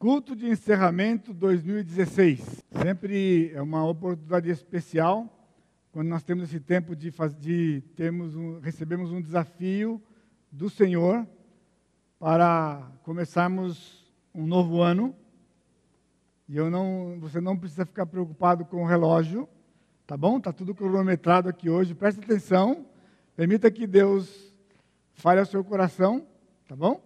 Culto 0.00 0.34
de 0.34 0.48
encerramento 0.48 1.34
2016. 1.34 2.64
Sempre 2.82 3.52
é 3.52 3.60
uma 3.60 3.86
oportunidade 3.86 4.48
especial 4.48 5.28
quando 5.92 6.08
nós 6.08 6.22
temos 6.22 6.44
esse 6.44 6.58
tempo 6.58 6.96
de, 6.96 7.12
de 7.38 7.82
termos 7.94 8.34
um, 8.34 8.60
recebemos 8.60 9.12
um 9.12 9.20
desafio 9.20 10.02
do 10.50 10.70
Senhor 10.70 11.28
para 12.18 12.90
começarmos 13.02 14.10
um 14.34 14.46
novo 14.46 14.80
ano. 14.80 15.14
E 16.48 16.56
eu 16.56 16.70
não, 16.70 17.18
você 17.20 17.38
não 17.38 17.54
precisa 17.54 17.84
ficar 17.84 18.06
preocupado 18.06 18.64
com 18.64 18.82
o 18.82 18.86
relógio, 18.86 19.46
tá 20.06 20.16
bom? 20.16 20.40
Tá 20.40 20.50
tudo 20.50 20.74
cronometrado 20.74 21.46
aqui 21.46 21.68
hoje. 21.68 21.94
Preste 21.94 22.20
atenção. 22.20 22.86
Permita 23.36 23.70
que 23.70 23.86
Deus 23.86 24.50
fale 25.12 25.40
ao 25.40 25.46
seu 25.46 25.62
coração, 25.62 26.26
tá 26.66 26.74
bom? 26.74 27.02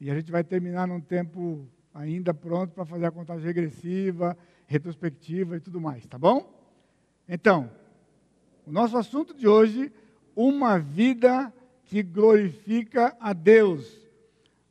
E 0.00 0.08
a 0.08 0.14
gente 0.14 0.30
vai 0.30 0.44
terminar 0.44 0.86
num 0.86 1.00
tempo 1.00 1.68
ainda 1.98 2.32
pronto 2.32 2.72
para 2.72 2.84
fazer 2.84 3.06
a 3.06 3.10
contagem 3.10 3.44
regressiva, 3.44 4.38
retrospectiva 4.66 5.56
e 5.56 5.60
tudo 5.60 5.80
mais, 5.80 6.06
tá 6.06 6.16
bom? 6.16 6.48
Então, 7.28 7.70
o 8.64 8.70
nosso 8.70 8.96
assunto 8.96 9.34
de 9.34 9.48
hoje, 9.48 9.92
uma 10.36 10.78
vida 10.78 11.52
que 11.84 12.02
glorifica 12.02 13.16
a 13.18 13.32
Deus. 13.32 13.98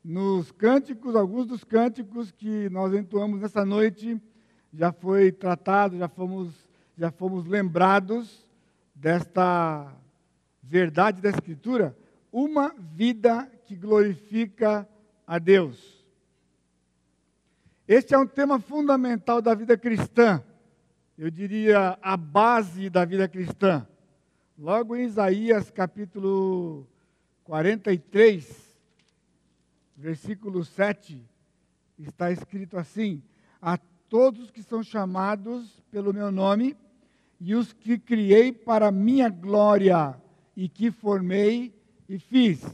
Nos 0.02 0.50
cânticos, 0.50 1.14
alguns 1.14 1.46
dos 1.46 1.62
cânticos 1.64 2.30
que 2.30 2.70
nós 2.70 2.94
entoamos 2.94 3.40
nessa 3.40 3.64
noite, 3.64 4.20
já 4.72 4.90
foi 4.90 5.30
tratado, 5.30 5.98
já 5.98 6.08
fomos, 6.08 6.66
já 6.96 7.10
fomos 7.10 7.44
lembrados 7.44 8.46
desta 8.94 9.92
verdade 10.62 11.20
da 11.20 11.28
Escritura, 11.28 11.94
uma 12.32 12.74
vida 12.78 13.50
que 13.66 13.76
glorifica 13.76 14.88
a 15.26 15.38
Deus. 15.38 15.97
Este 17.88 18.14
é 18.14 18.18
um 18.18 18.26
tema 18.26 18.60
fundamental 18.60 19.40
da 19.40 19.54
vida 19.54 19.74
cristã, 19.74 20.44
eu 21.16 21.30
diria 21.30 21.98
a 22.02 22.18
base 22.18 22.90
da 22.90 23.02
vida 23.02 23.26
cristã. 23.26 23.88
Logo 24.58 24.94
em 24.94 25.06
Isaías 25.06 25.70
capítulo 25.70 26.86
43, 27.44 28.76
versículo 29.96 30.66
7, 30.66 31.26
está 31.98 32.30
escrito 32.30 32.76
assim: 32.76 33.22
A 33.58 33.78
todos 34.10 34.50
que 34.50 34.62
são 34.62 34.82
chamados 34.82 35.82
pelo 35.90 36.12
meu 36.12 36.30
nome, 36.30 36.76
e 37.40 37.54
os 37.54 37.72
que 37.72 37.98
criei 37.98 38.52
para 38.52 38.92
minha 38.92 39.30
glória, 39.30 40.14
e 40.54 40.68
que 40.68 40.90
formei 40.90 41.74
e 42.06 42.18
fiz. 42.18 42.66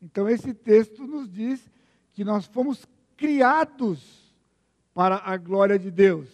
Então, 0.00 0.26
esse 0.26 0.54
texto 0.54 1.06
nos 1.06 1.30
diz 1.30 1.70
que 2.14 2.24
nós 2.24 2.46
fomos 2.46 2.86
criados 3.18 4.21
para 4.94 5.20
a 5.24 5.36
glória 5.36 5.78
de 5.78 5.90
Deus. 5.90 6.28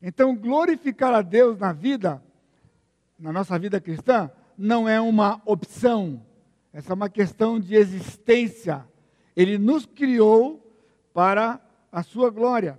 Então, 0.00 0.36
glorificar 0.36 1.14
a 1.14 1.22
Deus 1.22 1.58
na 1.58 1.72
vida, 1.72 2.22
na 3.18 3.32
nossa 3.32 3.58
vida 3.58 3.80
cristã, 3.80 4.30
não 4.56 4.88
é 4.88 5.00
uma 5.00 5.40
opção, 5.44 6.24
essa 6.72 6.92
é 6.92 6.94
uma 6.94 7.08
questão 7.08 7.58
de 7.58 7.74
existência. 7.74 8.86
Ele 9.36 9.58
nos 9.58 9.86
criou 9.86 10.60
para 11.12 11.60
a 11.90 12.02
sua 12.02 12.30
glória. 12.30 12.78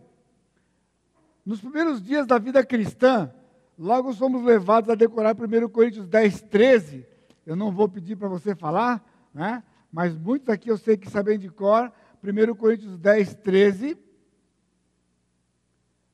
Nos 1.45 1.62
primeiros 1.62 2.02
dias 2.02 2.28
da 2.28 2.38
vida 2.38 2.66
cristã, 2.66 3.31
logo 3.78 4.14
somos 4.14 4.44
levados 4.44 4.90
a 4.90 4.95
decorar 4.95 5.36
1 5.36 5.69
Coríntios 5.69 6.08
10, 6.08 6.42
13. 6.44 7.06
Eu 7.45 7.56
não 7.56 7.72
vou 7.72 7.88
pedir 7.88 8.16
para 8.16 8.28
você 8.28 8.56
falar, 8.56 9.03
né? 9.34 9.64
mas 9.92 10.16
muitos 10.16 10.50
aqui 10.50 10.69
eu 10.69 10.78
sei 10.78 10.97
que 10.97 11.09
sabem 11.09 11.38
de 11.38 11.50
cor. 11.50 11.92
1 12.23 12.56
Coríntios 12.56 12.97
10, 12.97 13.36
13 13.36 14.05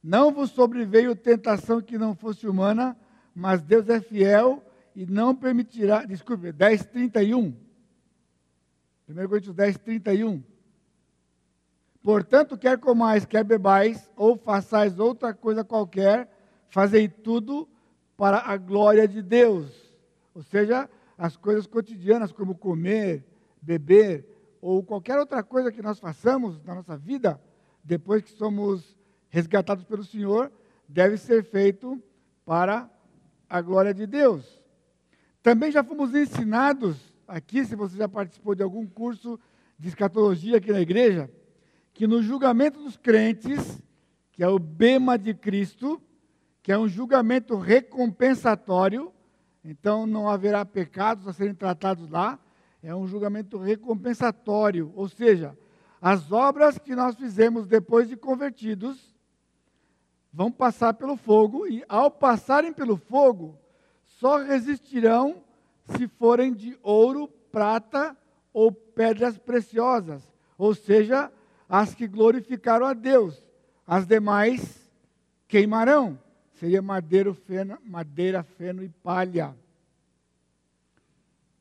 não 0.04 0.32
vos 0.32 0.52
sobreveio 0.52 1.16
tentação 1.16 1.82
que 1.82 1.98
não 1.98 2.16
fosse 2.16 2.48
humana, 2.48 2.98
mas 3.36 3.62
Deus 3.62 3.88
é 3.90 4.02
fiel 4.02 4.64
e 4.96 5.06
não 5.06 5.36
permitirá. 5.36 6.04
Desculpe, 6.06 6.52
10, 6.52 6.86
31. 6.86 7.56
1 9.08 9.28
Coríntios 9.28 9.56
10, 9.56 9.78
31. 9.78 10.44
Portanto, 12.02 12.58
quer 12.58 12.80
comais, 12.80 13.26
quer 13.26 13.44
bebais, 13.44 14.10
ou 14.16 14.36
façais 14.36 14.98
outra 14.98 15.34
coisa 15.34 15.64
qualquer, 15.64 16.30
fazei 16.68 17.08
tudo 17.08 17.70
para 18.18 18.40
a 18.40 18.58
glória 18.58 19.08
de 19.08 19.22
Deus. 19.22 19.94
Ou 20.34 20.42
seja, 20.42 20.90
as 21.18 21.38
coisas 21.38 21.68
cotidianas, 21.68 22.32
como 22.32 22.56
comer, 22.56 23.24
beber, 23.62 24.26
ou 24.60 24.84
qualquer 24.84 25.20
outra 25.20 25.44
coisa 25.44 25.72
que 25.72 25.82
nós 25.82 26.00
façamos 26.00 26.64
na 26.64 26.74
nossa 26.74 26.98
vida, 26.98 27.40
depois 27.84 28.24
que 28.24 28.32
somos 28.32 28.98
resgatados 29.32 29.84
pelo 29.86 30.04
Senhor, 30.04 30.52
deve 30.88 31.18
ser 31.18 31.44
feito 31.44 32.00
para 32.46 32.88
a 33.50 33.62
glória 33.62 33.94
de 33.94 34.06
Deus. 34.06 34.62
Também 35.42 35.72
já 35.72 35.84
fomos 35.84 36.14
ensinados 36.14 37.12
aqui, 37.28 37.66
se 37.66 37.76
você 37.76 37.98
já 37.98 38.08
participou 38.08 38.54
de 38.54 38.62
algum 38.62 38.86
curso 38.86 39.40
de 39.80 39.88
escatologia 39.88 40.58
aqui 40.58 40.72
na 40.72 40.82
igreja, 40.82 41.32
que 41.94 42.06
no 42.06 42.22
julgamento 42.22 42.84
dos 42.84 42.98
crentes, 42.98 43.82
que 44.32 44.44
é 44.44 44.48
o 44.48 44.60
bema 44.60 45.18
de 45.18 45.34
Cristo, 45.34 46.00
que 46.62 46.72
é 46.72 46.78
um 46.78 46.88
julgamento 46.88 47.58
recompensatório, 47.58 49.12
então 49.64 50.06
não 50.06 50.30
haverá 50.30 50.66
pecados 50.66 51.28
a 51.28 51.34
serem 51.34 51.56
tratados 51.56 52.10
lá, 52.10 52.38
é 52.84 52.94
um 52.94 53.08
julgamento 53.08 53.58
recompensatório, 53.58 54.92
ou 54.94 55.08
seja, 55.08 55.58
as 56.02 56.32
obras 56.32 56.78
que 56.78 56.96
nós 56.96 57.16
fizemos 57.16 57.66
depois 57.66 58.10
de 58.10 58.18
convertidos 58.18 59.11
vão 60.32 60.52
passar 60.52 60.94
pelo 60.94 61.18
fogo 61.18 61.68
e, 61.68 61.84
ao 61.90 62.10
passarem 62.10 62.72
pelo 62.72 62.98
fogo, 62.98 63.58
só 64.04 64.38
resistirão 64.38 65.44
se 65.98 66.08
forem 66.08 66.54
de 66.54 66.78
ouro, 66.82 67.28
prata 67.28 68.16
ou 68.54 68.72
pedras 68.72 69.38
preciosas, 69.38 70.24
ou 70.58 70.74
seja, 70.74 71.32
as 71.68 71.96
que 71.96 72.08
glorificaram 72.08 72.86
a 72.86 72.94
Deus. 72.94 73.42
As 73.88 74.06
demais 74.06 74.92
queimarão. 75.48 76.20
Seria 76.54 76.82
madeira, 76.82 77.34
feno, 77.34 77.78
madeira, 77.84 78.44
feno 78.44 78.84
e 78.84 78.90
palha. 78.90 79.56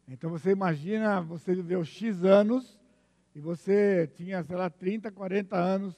Então 0.06 0.28
você 0.30 0.50
imagina, 0.50 1.20
você 1.20 1.54
viveu 1.54 1.84
X 1.84 2.24
anos 2.24 2.78
e 3.34 3.40
você 3.40 4.08
tinha, 4.16 4.42
sei 4.42 4.56
lá, 4.56 4.68
30, 4.68 5.10
40 5.10 5.56
anos 5.56 5.94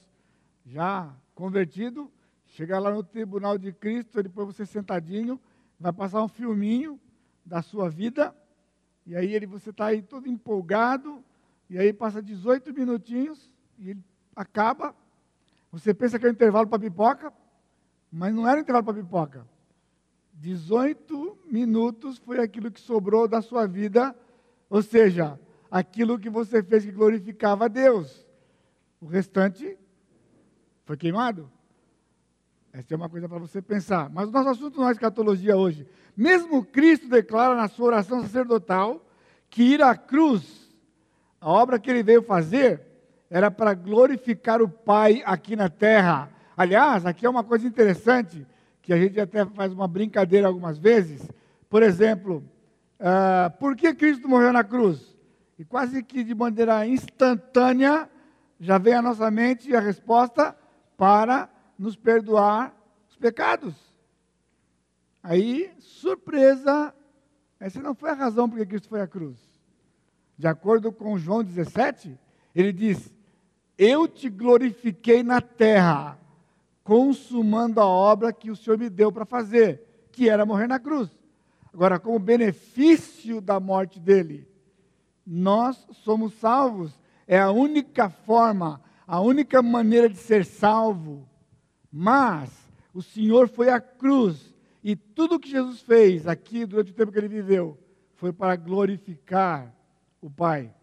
já 0.65 1.11
convertido, 1.33 2.09
Chegar 2.53 2.77
lá 2.77 2.91
no 2.91 3.03
tribunal 3.03 3.57
de 3.57 3.73
Cristo, 3.73 4.21
depois 4.21 4.45
você 4.45 4.63
sentadinho, 4.63 5.41
vai 5.79 5.91
passar 5.91 6.21
um 6.21 6.27
filminho 6.27 6.99
da 7.43 7.63
sua 7.63 7.89
vida, 7.89 8.33
e 9.07 9.15
aí 9.15 9.33
ele, 9.33 9.47
você 9.47 9.71
está 9.71 9.87
aí 9.87 10.03
todo 10.03 10.29
empolgado, 10.29 11.23
e 11.67 11.79
aí 11.79 11.91
passa 11.91 12.21
18 12.21 12.71
minutinhos, 12.71 13.51
e 13.79 13.89
ele 13.89 14.03
acaba. 14.35 14.95
Você 15.71 15.95
pensa 15.95 16.19
que 16.19 16.27
é 16.27 16.29
um 16.29 16.31
intervalo 16.31 16.67
para 16.67 16.77
pipoca, 16.77 17.33
mas 18.11 18.31
não 18.31 18.47
era 18.47 18.59
um 18.59 18.61
intervalo 18.61 18.85
para 18.85 19.01
pipoca. 19.01 19.47
18 20.35 21.39
minutos 21.45 22.19
foi 22.19 22.39
aquilo 22.39 22.69
que 22.69 22.79
sobrou 22.79 23.27
da 23.27 23.41
sua 23.41 23.65
vida, 23.65 24.15
ou 24.69 24.83
seja, 24.83 25.39
aquilo 25.71 26.19
que 26.19 26.29
você 26.29 26.61
fez 26.61 26.85
que 26.85 26.91
glorificava 26.91 27.65
a 27.65 27.67
Deus. 27.67 28.27
O 29.01 29.07
restante 29.07 29.75
foi 30.85 30.95
queimado. 30.95 31.51
Essa 32.73 32.95
é 32.95 32.97
uma 32.97 33.07
coisa 33.07 33.29
para 33.29 33.37
você 33.37 33.61
pensar. 33.61 34.09
Mas 34.09 34.29
o 34.29 34.31
nosso 34.31 34.49
assunto 34.49 34.79
não 34.79 34.89
é 34.89 34.91
escatologia 34.91 35.55
hoje. 35.55 35.87
Mesmo 36.17 36.65
Cristo 36.65 37.07
declara 37.07 37.53
na 37.53 37.67
sua 37.67 37.85
oração 37.85 38.23
sacerdotal 38.23 39.05
que 39.47 39.61
ir 39.61 39.83
à 39.83 39.95
cruz, 39.95 40.73
a 41.39 41.51
obra 41.51 41.77
que 41.77 41.91
ele 41.91 42.01
veio 42.01 42.23
fazer, 42.23 42.81
era 43.29 43.51
para 43.51 43.75
glorificar 43.75 44.59
o 44.59 44.67
Pai 44.67 45.21
aqui 45.23 45.55
na 45.55 45.69
terra. 45.69 46.31
Aliás, 46.57 47.05
aqui 47.05 47.27
é 47.27 47.29
uma 47.29 47.43
coisa 47.43 47.67
interessante, 47.67 48.45
que 48.81 48.91
a 48.91 48.97
gente 48.97 49.19
até 49.19 49.45
faz 49.45 49.71
uma 49.71 49.87
brincadeira 49.87 50.47
algumas 50.47 50.79
vezes. 50.79 51.29
Por 51.69 51.83
exemplo, 51.83 52.43
uh, 52.99 53.55
por 53.59 53.75
que 53.75 53.93
Cristo 53.93 54.27
morreu 54.27 54.51
na 54.51 54.63
cruz? 54.63 55.15
E 55.59 55.63
quase 55.63 56.01
que 56.01 56.23
de 56.23 56.33
maneira 56.33 56.87
instantânea 56.87 58.09
já 58.59 58.79
vem 58.79 58.95
à 58.95 59.01
nossa 59.01 59.29
mente 59.29 59.75
a 59.75 59.79
resposta 59.79 60.55
para 60.97 61.52
nos 61.77 61.95
perdoar 61.95 62.75
os 63.09 63.15
pecados. 63.15 63.75
Aí, 65.21 65.71
surpresa, 65.79 66.93
essa 67.59 67.81
não 67.81 67.95
foi 67.95 68.09
a 68.09 68.13
razão 68.13 68.49
porque 68.49 68.65
Cristo 68.65 68.89
foi 68.89 69.01
à 69.01 69.07
cruz. 69.07 69.37
De 70.37 70.47
acordo 70.47 70.91
com 70.91 71.17
João 71.17 71.43
17, 71.43 72.19
ele 72.53 72.73
diz: 72.73 73.13
Eu 73.77 74.07
te 74.07 74.29
glorifiquei 74.29 75.23
na 75.23 75.39
terra, 75.39 76.19
consumando 76.83 77.79
a 77.79 77.85
obra 77.85 78.33
que 78.33 78.51
o 78.51 78.55
Senhor 78.55 78.77
me 78.77 78.89
deu 78.89 79.11
para 79.11 79.25
fazer, 79.25 80.09
que 80.11 80.27
era 80.27 80.45
morrer 80.45 80.67
na 80.67 80.79
cruz. 80.79 81.09
Agora, 81.73 81.99
como 81.99 82.19
benefício 82.19 83.41
da 83.41 83.59
morte 83.59 83.99
dele, 83.99 84.47
nós 85.25 85.87
somos 86.03 86.33
salvos. 86.33 86.99
É 87.25 87.39
a 87.39 87.51
única 87.51 88.09
forma, 88.09 88.81
a 89.07 89.19
única 89.21 89.61
maneira 89.61 90.09
de 90.09 90.17
ser 90.17 90.45
salvo. 90.45 91.27
Mas 91.95 92.49
o 92.91 93.03
Senhor 93.03 93.47
foi 93.47 93.69
à 93.69 93.79
cruz 93.79 94.51
e 94.83 94.95
tudo 94.95 95.39
que 95.39 95.51
Jesus 95.51 95.79
fez 95.81 96.25
aqui 96.27 96.65
durante 96.65 96.91
o 96.91 96.95
tempo 96.95 97.11
que 97.11 97.19
ele 97.19 97.27
viveu 97.27 97.77
foi 98.15 98.33
para 98.33 98.55
glorificar 98.55 99.71
o 100.19 100.27
Pai. 100.27 100.73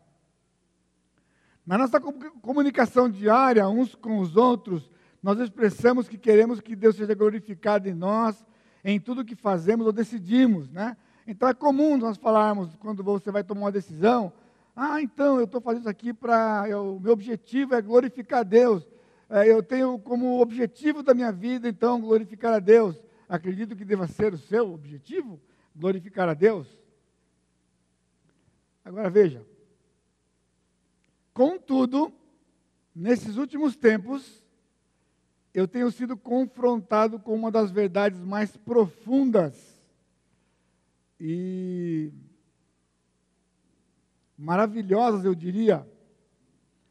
Na 1.67 1.77
nossa 1.77 2.01
comunicação 2.01 3.11
diária, 3.11 3.69
uns 3.69 3.95
com 3.95 4.19
os 4.19 4.37
outros, 4.37 4.89
nós 5.21 5.39
expressamos 5.41 6.09
que 6.09 6.17
queremos 6.17 6.61
que 6.61 6.77
Deus 6.77 6.95
seja 6.95 7.15
glorificado 7.15 7.89
em 7.89 7.95
nós, 7.95 8.47
em 8.85 9.01
tudo 9.01 9.25
que 9.25 9.35
fazemos 9.35 9.87
ou 9.87 9.93
decidimos, 9.93 10.71
né? 10.71 10.97
Então 11.27 11.49
é 11.49 11.55
comum 11.55 11.97
nós 11.97 12.17
falarmos, 12.17 12.75
quando 12.77 13.03
você 13.03 13.31
vai 13.31 13.45
tomar 13.45 13.63
uma 13.63 13.73
decisão, 13.73 14.33
ah, 14.75 15.03
então 15.03 15.39
eu 15.39 15.45
estou 15.45 15.61
fazendo 15.61 15.81
isso 15.81 15.89
aqui 15.89 16.13
para. 16.13 16.65
O 16.81 16.99
meu 16.99 17.13
objetivo 17.13 17.75
é 17.75 17.83
glorificar 17.83 18.45
Deus. 18.45 18.90
É, 19.31 19.49
eu 19.49 19.62
tenho 19.62 19.97
como 20.00 20.41
objetivo 20.41 21.05
da 21.05 21.15
minha 21.15 21.31
vida, 21.31 21.69
então, 21.69 22.00
glorificar 22.00 22.53
a 22.53 22.59
Deus. 22.59 23.00
Acredito 23.29 23.77
que 23.77 23.85
deva 23.85 24.09
ser 24.09 24.35
o 24.35 24.38
seu 24.38 24.73
objetivo, 24.73 25.41
glorificar 25.75 26.29
a 26.29 26.35
Deus. 26.35 26.67
Agora 28.85 29.09
veja. 29.09 29.47
Contudo, 31.32 32.12
nesses 32.93 33.37
últimos 33.37 33.77
tempos, 33.77 34.44
eu 35.55 35.69
tenho 35.69 35.93
sido 35.93 36.17
confrontado 36.17 37.21
com 37.21 37.32
uma 37.32 37.53
das 37.53 37.71
verdades 37.71 38.21
mais 38.25 38.56
profundas 38.56 39.81
e 41.21 42.12
maravilhosas, 44.37 45.25
eu 45.25 45.37
diria, 45.37 45.87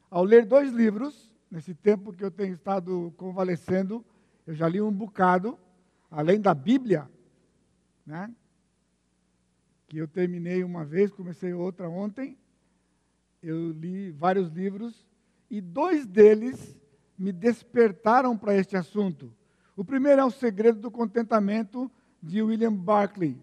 ao 0.10 0.24
ler 0.24 0.46
dois 0.46 0.72
livros, 0.72 1.29
nesse 1.50 1.74
tempo 1.74 2.14
que 2.14 2.24
eu 2.24 2.32
tenho 2.32 2.54
estado 2.54 3.14
convalescendo, 3.18 4.06
eu 4.46 4.54
já 4.54 4.68
li 4.68 4.82
um 4.82 4.92
bocado, 4.92 5.58
além 6.10 6.40
da 6.40 6.54
Bíblia, 6.54 7.10
né? 8.06 8.34
que 9.88 9.98
eu 9.98 10.08
terminei 10.08 10.64
uma 10.64 10.86
vez, 10.86 11.12
comecei 11.12 11.52
outra 11.52 11.90
ontem. 11.90 12.38
Eu 13.42 13.72
li 13.72 14.12
vários 14.12 14.52
livros 14.52 15.08
e 15.50 15.60
dois 15.60 16.06
deles 16.06 16.78
me 17.18 17.32
despertaram 17.32 18.38
para 18.38 18.56
este 18.56 18.78
assunto. 18.78 19.34
O 19.76 19.84
primeiro 19.84 20.22
é 20.22 20.26
O 20.26 20.30
Segredo 20.30 20.80
do 20.80 20.92
Contentamento, 20.92 21.92
de 22.22 22.42
William 22.42 22.74
Barclay. 22.74 23.36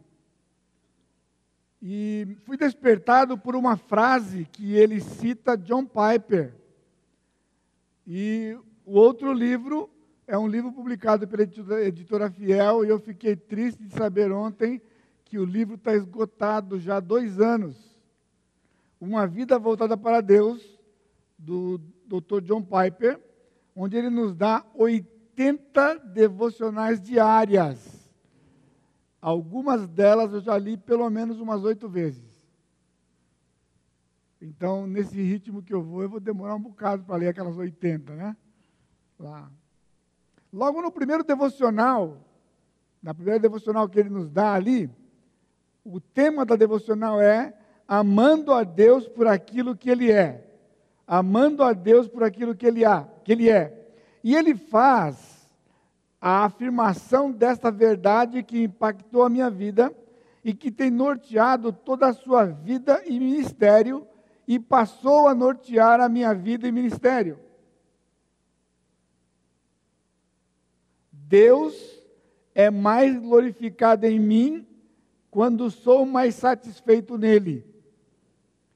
E 1.82 2.37
fui 2.44 2.56
despertado 2.56 3.37
por 3.37 3.56
uma 3.56 3.76
frase 3.76 4.44
que 4.53 4.75
ele 4.75 5.00
cita 5.00 5.56
John 5.56 5.85
Piper. 5.85 6.55
E 8.06 8.56
o 8.85 8.93
outro 8.99 9.32
livro 9.32 9.91
é 10.26 10.38
um 10.38 10.47
livro 10.47 10.73
publicado 10.73 11.26
pela 11.26 11.43
editora 11.82 12.31
Fiel, 12.31 12.85
e 12.85 12.88
eu 12.88 13.00
fiquei 13.00 13.35
triste 13.35 13.82
de 13.82 13.93
saber 13.94 14.31
ontem 14.31 14.81
que 15.25 15.38
o 15.38 15.44
livro 15.44 15.75
está 15.75 15.94
esgotado 15.94 16.79
já 16.79 16.97
há 16.97 17.00
dois 17.00 17.41
anos. 17.41 17.76
Uma 19.00 19.26
Vida 19.26 19.58
Voltada 19.58 19.97
para 19.97 20.20
Deus, 20.20 20.79
do 21.38 21.79
Dr. 22.06 22.41
John 22.43 22.62
Piper, 22.62 23.20
onde 23.75 23.97
ele 23.97 24.08
nos 24.08 24.35
dá 24.35 24.64
80 24.75 25.99
devocionais 25.99 27.00
diárias. 27.00 28.11
Algumas 29.20 29.87
delas 29.87 30.32
eu 30.32 30.41
já 30.41 30.56
li 30.56 30.76
pelo 30.76 31.11
menos 31.11 31.41
umas 31.41 31.62
oito 31.64 31.88
vezes. 31.88 32.25
Então, 34.40 34.86
nesse 34.86 35.20
ritmo 35.20 35.62
que 35.62 35.72
eu 35.72 35.82
vou, 35.82 36.02
eu 36.02 36.08
vou 36.08 36.20
demorar 36.20 36.54
um 36.54 36.60
bocado 36.60 37.02
para 37.04 37.16
ler 37.16 37.28
aquelas 37.28 37.56
80, 37.56 38.14
né? 38.14 38.36
Lá. 39.18 39.50
Logo 40.52 40.82
no 40.82 40.92
primeiro 40.92 41.24
devocional, 41.24 42.18
na 43.02 43.14
primeira 43.14 43.40
devocional 43.40 43.88
que 43.88 43.98
ele 43.98 44.10
nos 44.10 44.30
dá 44.30 44.52
ali, 44.52 44.90
o 45.84 46.00
tema 46.00 46.44
da 46.44 46.56
devocional 46.56 47.20
é 47.20 47.54
amando 47.88 48.52
a 48.52 48.62
Deus 48.62 49.08
por 49.08 49.26
aquilo 49.26 49.76
que 49.76 49.88
ele 49.88 50.10
é. 50.10 50.44
Amando 51.06 51.62
a 51.62 51.72
Deus 51.72 52.08
por 52.08 52.24
aquilo 52.24 52.54
que 52.54 52.66
ele, 52.66 52.84
há, 52.84 53.08
que 53.24 53.32
ele 53.32 53.48
é. 53.48 53.90
E 54.22 54.34
ele 54.34 54.54
faz 54.56 55.48
a 56.20 56.44
afirmação 56.44 57.30
desta 57.30 57.70
verdade 57.70 58.42
que 58.42 58.62
impactou 58.62 59.22
a 59.22 59.30
minha 59.30 59.48
vida 59.48 59.94
e 60.44 60.52
que 60.52 60.70
tem 60.70 60.90
norteado 60.90 61.72
toda 61.72 62.08
a 62.08 62.12
sua 62.12 62.44
vida 62.44 63.02
e 63.06 63.18
ministério 63.18 64.06
e 64.46 64.58
passou 64.58 65.28
a 65.28 65.34
nortear 65.34 66.00
a 66.00 66.08
minha 66.08 66.34
vida 66.34 66.66
e 66.66 66.72
ministério. 66.72 67.38
Deus 71.10 71.75
é 72.54 72.70
mais 72.70 73.19
glorificado 73.19 74.06
em 74.06 74.20
mim 74.20 74.66
quando 75.31 75.70
sou 75.70 76.06
mais 76.06 76.34
satisfeito 76.34 77.19
nele. 77.19 77.66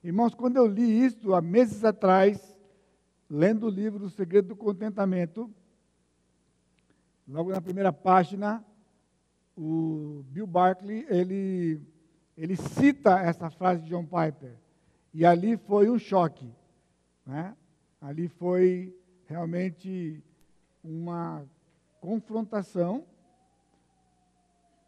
Irmãos, 0.03 0.35
quando 0.35 0.57
eu 0.57 0.67
li 0.67 1.05
isto 1.05 1.35
há 1.35 1.41
meses 1.41 1.85
atrás, 1.85 2.57
lendo 3.29 3.67
o 3.67 3.71
livro 3.71 4.07
O 4.07 4.11
Segredo 4.11 4.49
do 4.49 4.57
Contentamento, 4.57 5.49
Logo 7.31 7.53
na 7.53 7.61
primeira 7.61 7.93
página, 7.93 8.65
o 9.57 10.25
Bill 10.31 10.49
Barkley, 10.49 11.07
ele, 11.09 11.81
ele 12.37 12.57
cita 12.57 13.21
essa 13.21 13.49
frase 13.51 13.83
de 13.83 13.91
John 13.91 14.05
Piper. 14.05 14.59
E 15.13 15.27
ali 15.27 15.57
foi 15.57 15.91
um 15.91 15.99
choque. 15.99 16.49
Né? 17.27 17.57
Ali 18.01 18.29
foi 18.29 18.95
realmente 19.27 20.23
uma 20.83 21.45
confrontação. 22.01 23.05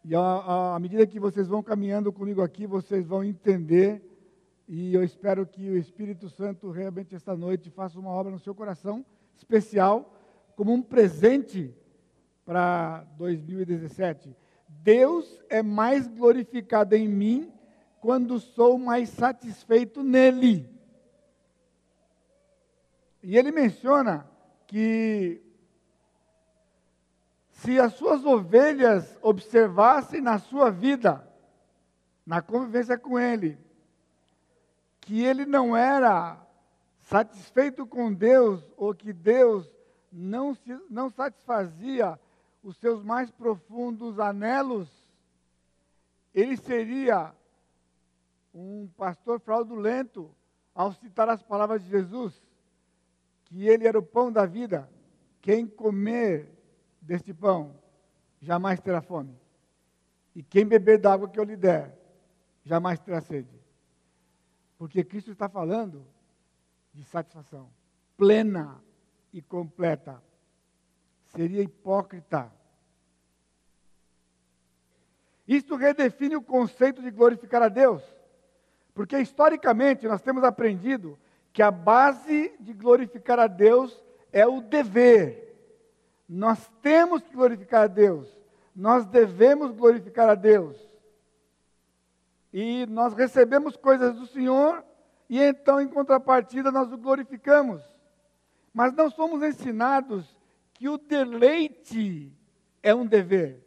E 0.03 0.15
à 0.15 0.77
medida 0.81 1.07
que 1.07 1.19
vocês 1.19 1.47
vão 1.47 1.63
caminhando 1.63 2.11
comigo 2.11 2.41
aqui, 2.41 2.65
vocês 2.65 3.05
vão 3.05 3.23
entender. 3.23 4.01
E 4.67 4.93
eu 4.93 5.03
espero 5.03 5.45
que 5.45 5.69
o 5.69 5.77
Espírito 5.77 6.29
Santo 6.29 6.71
realmente 6.71 7.15
esta 7.15 7.35
noite 7.35 7.69
faça 7.69 7.99
uma 7.99 8.09
obra 8.09 8.31
no 8.31 8.39
seu 8.39 8.55
coração 8.55 9.05
especial, 9.35 10.13
como 10.55 10.71
um 10.71 10.81
presente 10.81 11.73
para 12.45 13.03
2017. 13.17 14.35
Deus 14.67 15.41
é 15.49 15.61
mais 15.61 16.07
glorificado 16.07 16.95
em 16.95 17.07
mim 17.07 17.51
quando 18.03 18.37
sou 18.37 18.77
mais 18.77 19.07
satisfeito 19.07 20.03
nele. 20.03 20.69
E 23.23 23.37
ele 23.37 23.49
menciona 23.49 24.29
que 24.67 25.41
se 27.51 27.79
as 27.79 27.93
suas 27.93 28.25
ovelhas 28.25 29.17
observassem 29.21 30.19
na 30.19 30.37
sua 30.37 30.69
vida, 30.69 31.25
na 32.25 32.41
convivência 32.41 32.97
com 32.97 33.17
ele, 33.17 33.57
que 34.99 35.23
ele 35.23 35.45
não 35.45 35.73
era 35.73 36.45
satisfeito 37.03 37.87
com 37.87 38.13
Deus, 38.13 38.69
ou 38.75 38.93
que 38.93 39.13
Deus 39.13 39.71
não, 40.11 40.53
se, 40.53 40.77
não 40.89 41.09
satisfazia 41.09 42.19
os 42.61 42.75
seus 42.75 43.01
mais 43.01 43.31
profundos 43.31 44.19
anelos, 44.19 44.89
ele 46.35 46.57
seria 46.57 47.33
um 48.53 48.87
pastor 48.97 49.39
fraudulento 49.39 50.33
ao 50.73 50.93
citar 50.93 51.29
as 51.29 51.41
palavras 51.41 51.83
de 51.83 51.89
Jesus, 51.89 52.41
que 53.45 53.67
ele 53.67 53.87
era 53.87 53.97
o 53.97 54.03
pão 54.03 54.31
da 54.31 54.45
vida. 54.45 54.89
Quem 55.41 55.67
comer 55.67 56.49
deste 57.01 57.33
pão 57.33 57.75
jamais 58.41 58.79
terá 58.79 59.01
fome. 59.01 59.37
E 60.35 60.41
quem 60.41 60.65
beber 60.65 60.99
da 60.99 61.13
água 61.13 61.29
que 61.29 61.39
eu 61.39 61.43
lhe 61.43 61.55
der, 61.55 61.97
jamais 62.63 62.99
terá 62.99 63.21
sede. 63.21 63.59
Porque 64.77 65.03
Cristo 65.03 65.31
está 65.31 65.47
falando 65.47 66.05
de 66.93 67.03
satisfação 67.03 67.69
plena 68.17 68.81
e 69.31 69.41
completa 69.41 70.21
seria 71.35 71.61
hipócrita. 71.61 72.51
Isto 75.47 75.75
redefine 75.75 76.35
o 76.35 76.41
conceito 76.41 77.01
de 77.01 77.11
glorificar 77.11 77.61
a 77.61 77.69
Deus, 77.69 78.03
porque 78.93 79.17
historicamente 79.19 80.07
nós 80.07 80.21
temos 80.21 80.43
aprendido 80.43 81.17
que 81.51 81.61
a 81.61 81.71
base 81.71 82.53
de 82.59 82.73
glorificar 82.73 83.39
a 83.39 83.47
Deus 83.47 84.03
é 84.31 84.45
o 84.45 84.61
dever. 84.61 85.55
Nós 86.27 86.71
temos 86.81 87.21
que 87.21 87.35
glorificar 87.35 87.83
a 87.83 87.87
Deus, 87.87 88.27
nós 88.75 89.05
devemos 89.05 89.71
glorificar 89.71 90.29
a 90.29 90.35
Deus. 90.35 90.77
E 92.51 92.85
nós 92.85 93.13
recebemos 93.13 93.75
coisas 93.75 94.15
do 94.15 94.27
Senhor 94.27 94.83
e 95.29 95.41
então, 95.41 95.81
em 95.81 95.87
contrapartida, 95.87 96.71
nós 96.71 96.91
o 96.91 96.97
glorificamos. 96.97 97.81
Mas 98.73 98.93
não 98.93 99.09
somos 99.09 99.41
ensinados 99.41 100.37
que 100.73 100.87
o 100.87 100.97
deleite 100.97 102.31
é 102.81 102.93
um 102.93 103.05
dever. 103.05 103.63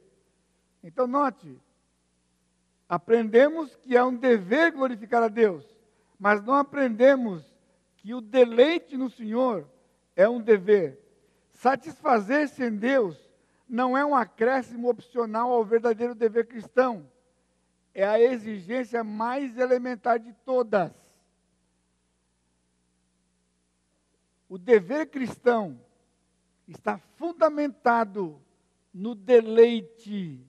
Então, 0.83 1.06
note, 1.06 1.61
aprendemos 2.88 3.75
que 3.76 3.97
é 3.97 4.05
um 4.05 4.14
dever 4.14 4.73
glorificar 4.73 5.23
a 5.23 5.28
Deus, 5.28 5.64
mas 6.19 6.43
não 6.43 6.55
aprendemos 6.55 7.45
que 7.97 8.14
o 8.14 8.21
deleite 8.21 8.97
no 8.97 9.11
Senhor 9.11 9.69
é 10.14 10.28
um 10.28 10.40
dever. 10.40 10.99
Satisfazer-se 11.52 12.62
em 12.62 12.76
Deus 12.76 13.19
não 13.69 13.97
é 13.97 14.05
um 14.05 14.14
acréscimo 14.14 14.88
opcional 14.88 15.50
ao 15.50 15.64
verdadeiro 15.64 16.14
dever 16.14 16.47
cristão. 16.47 17.11
É 17.93 18.07
a 18.07 18.21
exigência 18.21 19.02
mais 19.02 19.59
elementar 19.59 20.19
de 20.19 20.33
todas. 20.45 20.93
O 24.49 24.57
dever 24.59 25.07
cristão 25.07 25.81
está 26.69 26.99
fundamentado 27.16 28.40
no 28.95 29.14
deleite, 29.14 30.45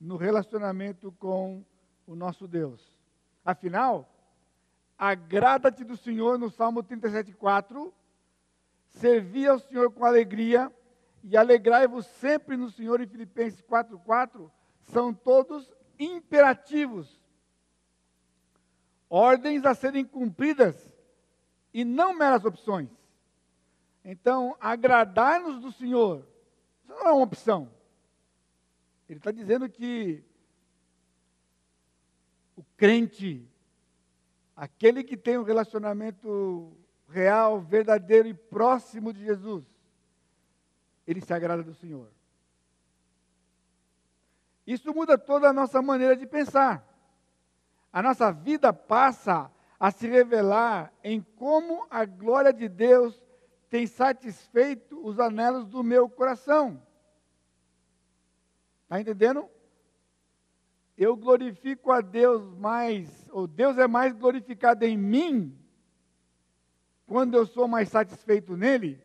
no 0.00 0.16
relacionamento 0.16 1.12
com 1.12 1.64
o 2.06 2.14
nosso 2.14 2.46
Deus. 2.46 2.94
Afinal, 3.44 4.08
agrada-te 4.98 5.84
do 5.84 5.96
Senhor 5.96 6.38
no 6.38 6.50
Salmo 6.50 6.82
37,4, 6.82 7.92
servi 8.88 9.46
ao 9.46 9.58
Senhor 9.58 9.90
com 9.92 10.04
alegria 10.04 10.72
e 11.22 11.36
alegrai-vos 11.36 12.06
sempre 12.06 12.56
no 12.56 12.70
Senhor 12.70 13.00
em 13.00 13.06
Filipenses 13.06 13.60
4,4, 13.62 14.50
são 14.82 15.12
todos 15.12 15.72
imperativos, 15.98 17.20
ordens 19.08 19.64
a 19.64 19.74
serem 19.74 20.04
cumpridas 20.04 20.92
e 21.72 21.84
não 21.84 22.14
meras 22.14 22.44
opções. 22.44 22.90
Então, 24.04 24.56
agradar-nos 24.60 25.60
do 25.60 25.72
Senhor, 25.72 26.26
não 26.86 27.00
é 27.00 27.12
uma 27.12 27.24
opção. 27.24 27.75
Ele 29.08 29.18
está 29.18 29.30
dizendo 29.30 29.68
que 29.68 30.24
o 32.56 32.64
crente, 32.76 33.48
aquele 34.54 35.04
que 35.04 35.16
tem 35.16 35.38
um 35.38 35.44
relacionamento 35.44 36.76
real, 37.08 37.60
verdadeiro 37.60 38.26
e 38.26 38.34
próximo 38.34 39.12
de 39.12 39.24
Jesus, 39.24 39.64
ele 41.06 41.20
se 41.20 41.32
agrada 41.32 41.62
do 41.62 41.74
Senhor. 41.74 42.10
Isso 44.66 44.92
muda 44.92 45.16
toda 45.16 45.48
a 45.48 45.52
nossa 45.52 45.80
maneira 45.80 46.16
de 46.16 46.26
pensar. 46.26 46.84
A 47.92 48.02
nossa 48.02 48.32
vida 48.32 48.72
passa 48.72 49.50
a 49.78 49.90
se 49.90 50.08
revelar 50.08 50.92
em 51.04 51.20
como 51.20 51.86
a 51.88 52.04
glória 52.04 52.52
de 52.52 52.68
Deus 52.68 53.22
tem 53.68 53.86
satisfeito 53.86 54.98
os 55.06 55.20
anelos 55.20 55.66
do 55.66 55.84
meu 55.84 56.08
coração. 56.08 56.82
Está 58.86 59.00
entendendo? 59.00 59.48
Eu 60.96 61.16
glorifico 61.16 61.90
a 61.90 62.00
Deus 62.00 62.56
mais, 62.56 63.28
ou 63.32 63.48
Deus 63.48 63.76
é 63.78 63.88
mais 63.88 64.12
glorificado 64.12 64.84
em 64.84 64.96
mim, 64.96 65.58
quando 67.04 67.34
eu 67.34 67.44
sou 67.46 67.66
mais 67.66 67.88
satisfeito 67.88 68.56
nele. 68.56 69.02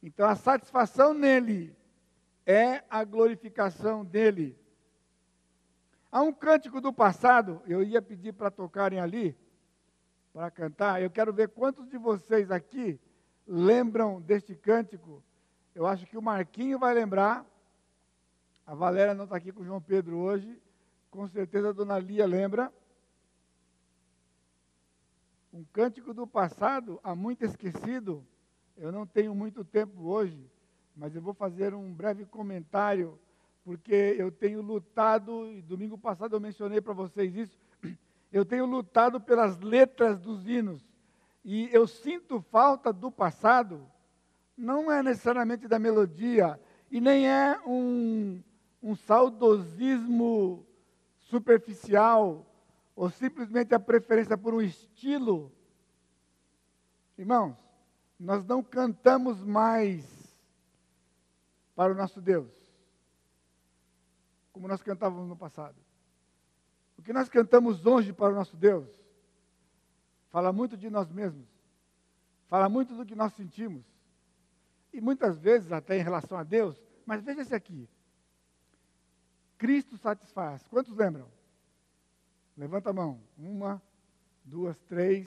Então 0.00 0.28
a 0.28 0.36
satisfação 0.36 1.12
nele 1.12 1.76
é 2.46 2.84
a 2.88 3.02
glorificação 3.02 4.04
dele. 4.04 4.56
Há 6.10 6.22
um 6.22 6.32
cântico 6.32 6.80
do 6.80 6.92
passado, 6.92 7.60
eu 7.66 7.82
ia 7.82 8.00
pedir 8.00 8.32
para 8.32 8.48
tocarem 8.48 9.00
ali, 9.00 9.36
para 10.32 10.52
cantar. 10.52 11.02
Eu 11.02 11.10
quero 11.10 11.32
ver 11.32 11.48
quantos 11.48 11.88
de 11.88 11.98
vocês 11.98 12.52
aqui 12.52 13.00
lembram 13.44 14.20
deste 14.20 14.54
cântico. 14.54 15.20
Eu 15.74 15.84
acho 15.84 16.06
que 16.06 16.16
o 16.16 16.22
Marquinho 16.22 16.78
vai 16.78 16.94
lembrar. 16.94 17.44
A 18.66 18.74
Valéria 18.74 19.14
não 19.14 19.24
está 19.24 19.36
aqui 19.36 19.52
com 19.52 19.62
o 19.62 19.64
João 19.64 19.80
Pedro 19.80 20.18
hoje. 20.18 20.60
Com 21.10 21.26
certeza 21.28 21.70
a 21.70 21.72
dona 21.72 21.98
Lia 21.98 22.26
lembra. 22.26 22.72
Um 25.52 25.64
cântico 25.72 26.12
do 26.12 26.26
passado, 26.26 27.00
há 27.02 27.14
muito 27.14 27.44
esquecido. 27.44 28.26
Eu 28.76 28.92
não 28.92 29.06
tenho 29.06 29.34
muito 29.34 29.64
tempo 29.64 30.08
hoje 30.08 30.50
mas 30.96 31.14
eu 31.14 31.20
vou 31.20 31.34
fazer 31.34 31.74
um 31.74 31.92
breve 31.92 32.24
comentário, 32.24 33.18
porque 33.62 34.16
eu 34.18 34.32
tenho 34.32 34.62
lutado, 34.62 35.52
e 35.52 35.60
domingo 35.60 35.98
passado 35.98 36.34
eu 36.34 36.40
mencionei 36.40 36.80
para 36.80 36.94
vocês 36.94 37.36
isso, 37.36 37.58
eu 38.32 38.44
tenho 38.44 38.64
lutado 38.64 39.20
pelas 39.20 39.60
letras 39.60 40.18
dos 40.18 40.48
hinos, 40.48 40.82
e 41.44 41.68
eu 41.70 41.86
sinto 41.86 42.40
falta 42.50 42.92
do 42.92 43.12
passado, 43.12 43.86
não 44.56 44.90
é 44.90 45.02
necessariamente 45.02 45.68
da 45.68 45.78
melodia, 45.78 46.58
e 46.90 46.98
nem 46.98 47.28
é 47.28 47.60
um, 47.66 48.42
um 48.86 48.94
saudosismo 48.94 50.64
superficial, 51.18 52.46
ou 52.94 53.10
simplesmente 53.10 53.74
a 53.74 53.80
preferência 53.80 54.38
por 54.38 54.54
um 54.54 54.62
estilo. 54.62 55.52
Irmãos, 57.18 57.56
nós 58.18 58.44
não 58.44 58.62
cantamos 58.62 59.42
mais 59.42 60.06
para 61.74 61.92
o 61.92 61.96
nosso 61.96 62.20
Deus, 62.20 62.48
como 64.52 64.68
nós 64.68 64.80
cantávamos 64.80 65.28
no 65.28 65.36
passado. 65.36 65.74
O 66.96 67.02
que 67.02 67.12
nós 67.12 67.28
cantamos 67.28 67.84
hoje 67.86 68.12
para 68.12 68.32
o 68.32 68.36
nosso 68.36 68.56
Deus 68.56 68.88
fala 70.30 70.52
muito 70.52 70.76
de 70.76 70.88
nós 70.88 71.10
mesmos, 71.10 71.48
fala 72.46 72.68
muito 72.68 72.94
do 72.94 73.04
que 73.04 73.16
nós 73.16 73.32
sentimos, 73.32 73.84
e 74.92 75.00
muitas 75.00 75.40
vezes 75.40 75.72
até 75.72 75.98
em 75.98 76.02
relação 76.02 76.38
a 76.38 76.44
Deus, 76.44 76.80
mas 77.04 77.20
veja 77.24 77.42
esse 77.42 77.54
aqui. 77.54 77.88
Cristo 79.58 79.96
satisfaz. 79.96 80.66
Quantos 80.68 80.96
lembram? 80.96 81.28
Levanta 82.56 82.90
a 82.90 82.92
mão. 82.92 83.20
Uma, 83.38 83.82
duas, 84.44 84.78
três. 84.80 85.26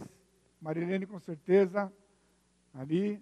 Marilene 0.61 1.05
com 1.05 1.19
certeza. 1.19 1.91
Ali. 2.73 3.21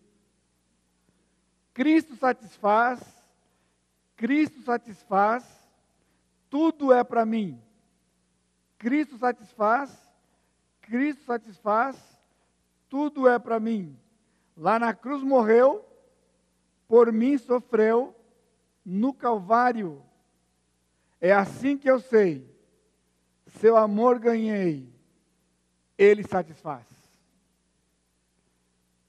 Cristo 1.74 2.16
satisfaz 2.16 3.18
Cristo 4.18 4.64
satisfaz, 4.64 5.46
tudo 6.50 6.92
é 6.92 7.04
para 7.04 7.24
mim. 7.24 7.62
Cristo 8.80 9.16
satisfaz, 9.16 9.96
Cristo 10.82 11.24
satisfaz, 11.24 11.96
tudo 12.90 13.30
é 13.30 13.38
para 13.38 13.60
mim. 13.60 13.96
Lá 14.58 14.80
na 14.80 14.92
cruz 14.92 15.22
morreu, 15.22 15.86
por 16.88 17.14
mim 17.14 17.38
sofreu, 17.38 18.16
no 18.84 19.14
Calvário. 19.14 20.04
É 21.20 21.32
assim 21.34 21.78
que 21.78 21.90
eu 21.90 22.00
sei, 22.00 22.48
seu 23.60 23.76
amor 23.76 24.20
ganhei, 24.20 24.88
ele 25.98 26.24
satisfaz. 26.24 26.86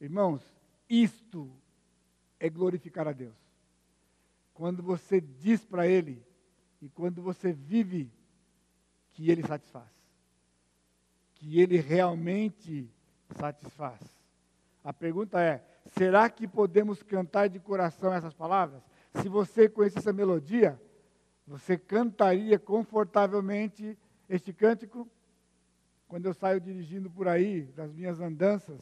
Irmãos, 0.01 0.43
isto 0.89 1.51
é 2.41 2.49
glorificar 2.49 3.07
a 3.07 3.13
Deus 3.13 3.49
quando 4.59 4.83
você 4.83 5.21
diz 5.21 5.65
para 5.65 5.87
Ele 5.87 6.21
e 6.83 6.89
quando 6.89 7.23
você 7.23 7.53
vive 7.53 8.11
que 9.13 9.31
Ele 9.31 9.47
satisfaz. 9.47 9.87
Que 11.37 11.61
Ele 11.61 11.79
realmente 11.79 12.91
satisfaz. 13.37 14.01
A 14.83 14.93
pergunta 14.93 15.41
é: 15.41 15.65
será 15.97 16.29
que 16.29 16.49
podemos 16.49 17.05
cantar 17.05 17.49
de 17.49 17.61
coração 17.61 18.13
essas 18.13 18.35
palavras? 18.35 18.83
Se 19.23 19.29
você 19.29 19.69
conhecesse 19.69 20.01
essa 20.01 20.13
melodia, 20.13 20.81
você 21.49 21.79
cantaria 21.79 22.59
confortavelmente 22.59 23.97
este 24.29 24.53
cântico? 24.53 25.09
Quando 26.07 26.27
eu 26.27 26.35
saio 26.35 26.61
dirigindo 26.61 27.11
por 27.11 27.27
aí, 27.27 27.63
das 27.75 27.91
minhas 27.91 28.21
andanças, 28.21 28.79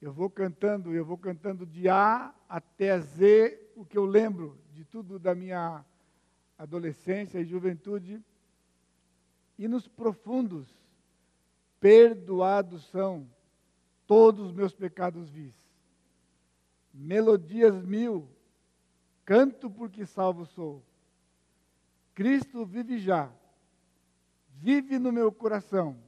eu 0.00 0.10
vou 0.10 0.30
cantando, 0.30 0.94
eu 0.94 1.04
vou 1.04 1.18
cantando 1.18 1.66
de 1.66 1.86
A 1.86 2.34
até 2.48 2.98
Z 2.98 3.60
o 3.76 3.84
que 3.84 3.98
eu 3.98 4.06
lembro 4.06 4.58
de 4.72 4.82
tudo 4.82 5.18
da 5.18 5.34
minha 5.34 5.84
adolescência 6.56 7.38
e 7.38 7.44
juventude. 7.44 8.22
E 9.58 9.68
nos 9.68 9.86
profundos, 9.86 10.66
perdoados 11.78 12.86
são 12.86 13.28
todos 14.06 14.46
os 14.46 14.52
meus 14.52 14.74
pecados 14.74 15.28
vis. 15.28 15.54
Melodias 16.94 17.82
mil, 17.82 18.26
canto 19.24 19.68
porque 19.68 20.06
salvo 20.06 20.46
sou. 20.46 20.82
Cristo 22.14 22.64
vive 22.64 22.98
já, 22.98 23.30
vive 24.48 24.98
no 24.98 25.10
meu 25.10 25.32
coração. 25.32 25.98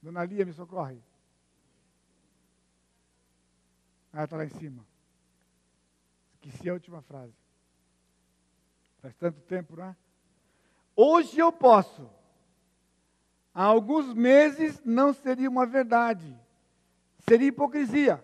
Dona 0.00 0.24
Lia, 0.24 0.44
me 0.44 0.52
socorre. 0.52 0.98
Ah, 4.12 4.24
está 4.24 4.36
lá 4.36 4.44
em 4.44 4.50
cima. 4.50 4.84
Esqueci 6.34 6.68
a 6.68 6.74
última 6.74 7.02
frase. 7.02 7.34
Faz 9.00 9.14
tanto 9.16 9.40
tempo, 9.42 9.76
não 9.76 9.84
é? 9.84 9.96
Hoje 10.96 11.38
eu 11.38 11.52
posso. 11.52 12.10
Há 13.54 13.64
alguns 13.64 14.12
meses 14.14 14.80
não 14.84 15.12
seria 15.12 15.48
uma 15.48 15.66
verdade. 15.66 16.38
Seria 17.28 17.48
hipocrisia. 17.48 18.22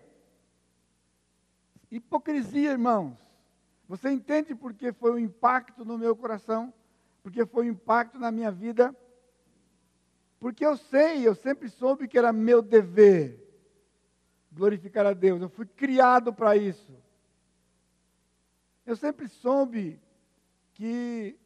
Hipocrisia, 1.90 2.72
irmãos. 2.72 3.27
Você 3.88 4.10
entende 4.10 4.54
por 4.54 4.74
que 4.74 4.92
foi 4.92 5.12
um 5.12 5.18
impacto 5.18 5.84
no 5.84 5.96
meu 5.96 6.14
coração? 6.14 6.72
Porque 7.22 7.46
foi 7.46 7.66
um 7.66 7.70
impacto 7.70 8.18
na 8.18 8.30
minha 8.30 8.52
vida? 8.52 8.94
Porque 10.38 10.64
eu 10.64 10.76
sei, 10.76 11.26
eu 11.26 11.34
sempre 11.34 11.70
soube 11.70 12.06
que 12.06 12.18
era 12.18 12.32
meu 12.32 12.60
dever 12.60 13.44
glorificar 14.52 15.06
a 15.06 15.14
Deus. 15.14 15.40
Eu 15.40 15.48
fui 15.48 15.66
criado 15.66 16.32
para 16.32 16.56
isso. 16.56 16.94
Eu 18.84 18.94
sempre 18.96 19.26
soube 19.28 19.98
que 20.74 21.38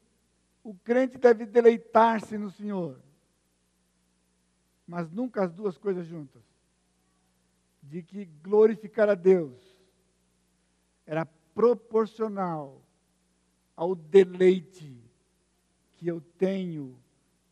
o 0.65 0.75
crente 0.75 1.19
deve 1.19 1.47
deleitar-se 1.47 2.37
no 2.37 2.51
Senhor, 2.51 3.01
mas 4.87 5.11
nunca 5.11 5.45
as 5.45 5.53
duas 5.53 5.79
coisas 5.79 6.07
juntas. 6.07 6.43
De 7.83 8.03
que 8.03 8.27
glorificar 8.27 9.09
a 9.09 9.15
Deus 9.15 9.61
era 11.05 11.27
proporcional 11.55 12.83
ao 13.77 13.95
deleite 13.95 14.97
que 15.93 16.07
eu 16.07 16.21
tenho 16.39 16.97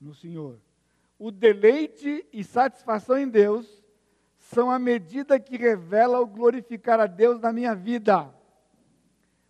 no 0.01 0.15
Senhor. 0.15 0.59
O 1.19 1.31
deleite 1.31 2.27
e 2.33 2.43
satisfação 2.43 3.19
em 3.19 3.29
Deus 3.29 3.83
são 4.39 4.71
a 4.71 4.79
medida 4.79 5.39
que 5.39 5.57
revela 5.57 6.21
o 6.21 6.27
glorificar 6.27 6.99
a 6.99 7.07
Deus 7.07 7.41
na 7.41 7.53
minha 7.53 7.75
vida. 7.75 8.33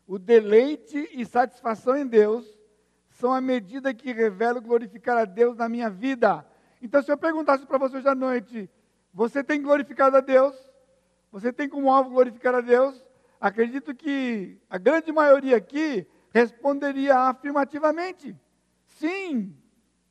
O 0.06 0.18
deleite 0.18 1.08
e 1.12 1.24
satisfação 1.24 1.96
em 1.96 2.06
Deus 2.06 2.44
são 3.10 3.32
a 3.32 3.40
medida 3.40 3.94
que 3.94 4.12
revela 4.12 4.58
o 4.58 4.62
glorificar 4.62 5.16
a 5.16 5.24
Deus 5.24 5.56
na 5.56 5.68
minha 5.68 5.88
vida. 5.88 6.44
Então, 6.82 7.02
se 7.02 7.12
eu 7.12 7.16
perguntasse 7.16 7.64
para 7.66 7.78
você 7.78 7.98
hoje 7.98 8.08
à 8.08 8.14
noite, 8.14 8.68
você 9.12 9.44
tem 9.44 9.62
glorificado 9.62 10.16
a 10.16 10.20
Deus? 10.20 10.56
Você 11.30 11.52
tem 11.52 11.68
como 11.68 11.92
alvo 11.92 12.10
glorificar 12.10 12.54
a 12.54 12.60
Deus? 12.60 13.00
Acredito 13.40 13.94
que 13.94 14.60
a 14.68 14.76
grande 14.76 15.10
maioria 15.10 15.56
aqui 15.56 16.06
responderia 16.30 17.16
afirmativamente. 17.16 18.36
Sim, 18.84 19.56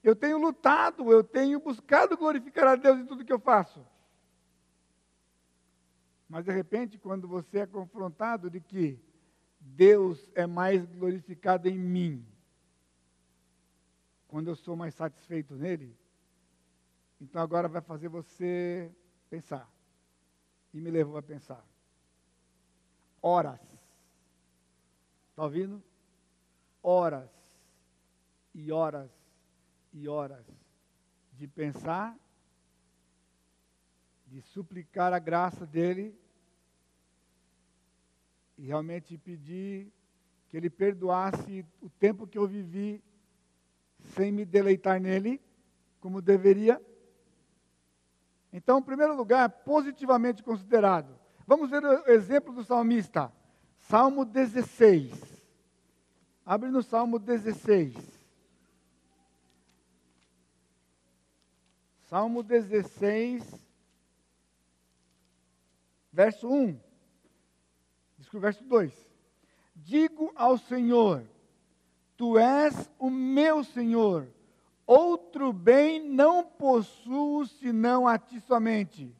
eu 0.03 0.15
tenho 0.15 0.39
lutado, 0.39 1.12
eu 1.12 1.24
tenho 1.24 1.59
buscado 1.59 2.17
glorificar 2.17 2.67
a 2.67 2.75
Deus 2.75 3.00
em 3.00 3.05
tudo 3.05 3.24
que 3.24 3.31
eu 3.31 3.39
faço. 3.39 3.86
Mas 6.27 6.45
de 6.45 6.51
repente, 6.51 6.98
quando 6.98 7.27
você 7.27 7.59
é 7.59 7.67
confrontado 7.67 8.50
de 8.50 8.59
que 8.59 9.00
Deus 9.59 10.31
é 10.33 10.48
mais 10.48 10.83
glorificado 10.86 11.69
em 11.69 11.77
mim, 11.77 12.25
quando 14.27 14.48
eu 14.48 14.55
sou 14.55 14.75
mais 14.75 14.95
satisfeito 14.95 15.55
nele, 15.55 15.95
então 17.21 17.41
agora 17.41 17.67
vai 17.67 17.81
fazer 17.81 18.07
você 18.07 18.91
pensar. 19.29 19.69
E 20.74 20.79
me 20.81 20.89
levou 20.89 21.17
a 21.17 21.21
pensar. 21.21 21.68
Horas. 23.21 23.61
Está 25.29 25.43
ouvindo? 25.43 25.83
Horas 26.81 27.29
e 28.53 28.71
horas 28.71 29.09
e 29.93 30.07
horas 30.07 30.45
de 31.33 31.47
pensar, 31.47 32.17
de 34.27 34.41
suplicar 34.41 35.13
a 35.13 35.19
graça 35.19 35.65
dele 35.65 36.17
e 38.57 38.65
realmente 38.65 39.17
pedir 39.17 39.91
que 40.49 40.57
ele 40.57 40.69
perdoasse 40.69 41.65
o 41.81 41.89
tempo 41.89 42.27
que 42.27 42.38
eu 42.38 42.47
vivi 42.47 43.03
sem 44.15 44.31
me 44.31 44.45
deleitar 44.45 44.99
nele 44.99 45.41
como 45.99 46.21
deveria. 46.21 46.81
Então, 48.51 48.79
em 48.79 48.83
primeiro 48.83 49.15
lugar, 49.15 49.49
positivamente 49.49 50.43
considerado. 50.43 51.18
Vamos 51.50 51.72
ver 51.72 51.84
o 51.84 52.12
exemplo 52.12 52.53
do 52.53 52.63
salmista. 52.63 53.34
Salmo 53.79 54.24
16. 54.24 55.12
Abre 56.46 56.70
no 56.70 56.84
Salmo 56.84 57.18
16. 57.18 57.96
Salmo 62.03 62.44
16, 62.44 63.44
verso 66.13 66.48
1. 66.48 66.79
Desculpa, 68.20 68.46
verso 68.46 68.63
2. 68.65 68.94
Digo 69.75 70.32
ao 70.36 70.56
Senhor, 70.56 71.25
Tu 72.15 72.38
és 72.38 72.91
o 73.00 73.10
meu 73.10 73.63
Senhor, 73.63 74.28
outro 74.86 75.52
bem 75.52 76.00
não 76.00 76.43
possuo 76.43 77.47
senão 77.47 78.08
a 78.08 78.19
Ti 78.19 78.39
somente. 78.39 79.12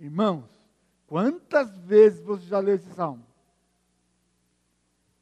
Irmãos, 0.00 0.59
quantas 1.10 1.76
vezes 1.78 2.22
você 2.22 2.46
já 2.46 2.60
leu 2.60 2.76
esse 2.76 2.88
salmo? 2.94 3.26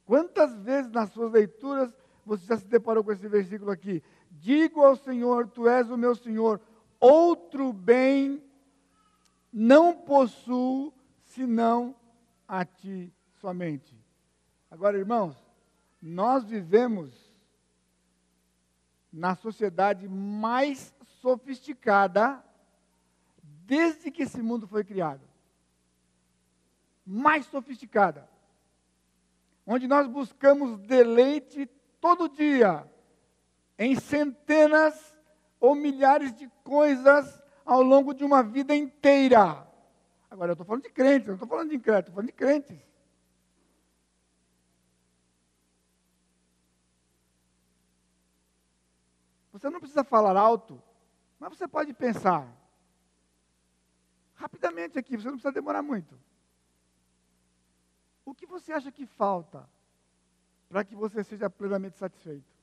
Quantas 0.05 0.55
vezes 0.59 0.91
nas 0.91 1.09
suas 1.09 1.31
leituras 1.31 1.91
você 2.23 2.45
já 2.45 2.57
se 2.57 2.67
deparou 2.67 3.03
com 3.03 3.11
esse 3.11 3.27
versículo 3.27 3.71
aqui? 3.71 4.03
Digo 4.29 4.83
ao 4.83 4.95
Senhor, 4.95 5.47
tu 5.47 5.67
és 5.67 5.89
o 5.89 5.97
meu 5.97 6.13
Senhor, 6.13 6.61
outro 6.99 7.73
bem 7.73 8.43
não 9.51 9.95
possuo 9.95 10.93
senão 11.25 11.95
a 12.47 12.63
ti 12.63 13.11
somente. 13.41 13.99
Agora, 14.69 14.95
irmãos, 14.95 15.35
nós 15.99 16.43
vivemos 16.43 17.33
na 19.11 19.33
sociedade 19.33 20.07
mais 20.07 20.93
sofisticada 21.19 22.45
desde 23.41 24.11
que 24.11 24.21
esse 24.21 24.39
mundo 24.39 24.67
foi 24.67 24.83
criado. 24.83 25.28
Mais 27.11 27.47
sofisticada. 27.47 28.29
Onde 29.65 29.87
nós 29.87 30.05
buscamos 30.05 30.77
deleite 30.81 31.65
todo 31.99 32.29
dia 32.29 32.87
em 33.79 33.99
centenas 33.99 35.17
ou 35.59 35.73
milhares 35.73 36.31
de 36.35 36.47
coisas 36.63 37.41
ao 37.65 37.81
longo 37.81 38.13
de 38.13 38.23
uma 38.23 38.43
vida 38.43 38.75
inteira. 38.75 39.67
Agora, 40.29 40.51
eu 40.51 40.53
estou 40.53 40.67
falando 40.67 40.83
de 40.83 40.91
crentes, 40.91 41.27
não 41.29 41.33
estou 41.33 41.47
falando 41.47 41.69
de 41.69 41.77
incrédulos, 41.77 42.09
estou 42.09 42.13
falando 42.13 42.27
de 42.27 42.33
crentes. 42.33 42.77
Você 49.51 49.67
não 49.67 49.79
precisa 49.79 50.03
falar 50.03 50.37
alto, 50.37 50.79
mas 51.39 51.57
você 51.57 51.67
pode 51.67 51.91
pensar. 51.91 52.47
Rapidamente 54.35 54.99
aqui, 54.99 55.17
você 55.17 55.25
não 55.25 55.33
precisa 55.33 55.51
demorar 55.51 55.81
muito. 55.81 56.29
O 58.29 58.33
que 58.35 58.45
você 58.45 58.71
acha 58.71 58.91
que 58.91 59.05
falta 59.05 59.67
para 60.67 60.83
que 60.83 60.95
você 60.95 61.23
seja 61.23 61.49
plenamente 61.49 61.97
satisfeito? 61.97 62.59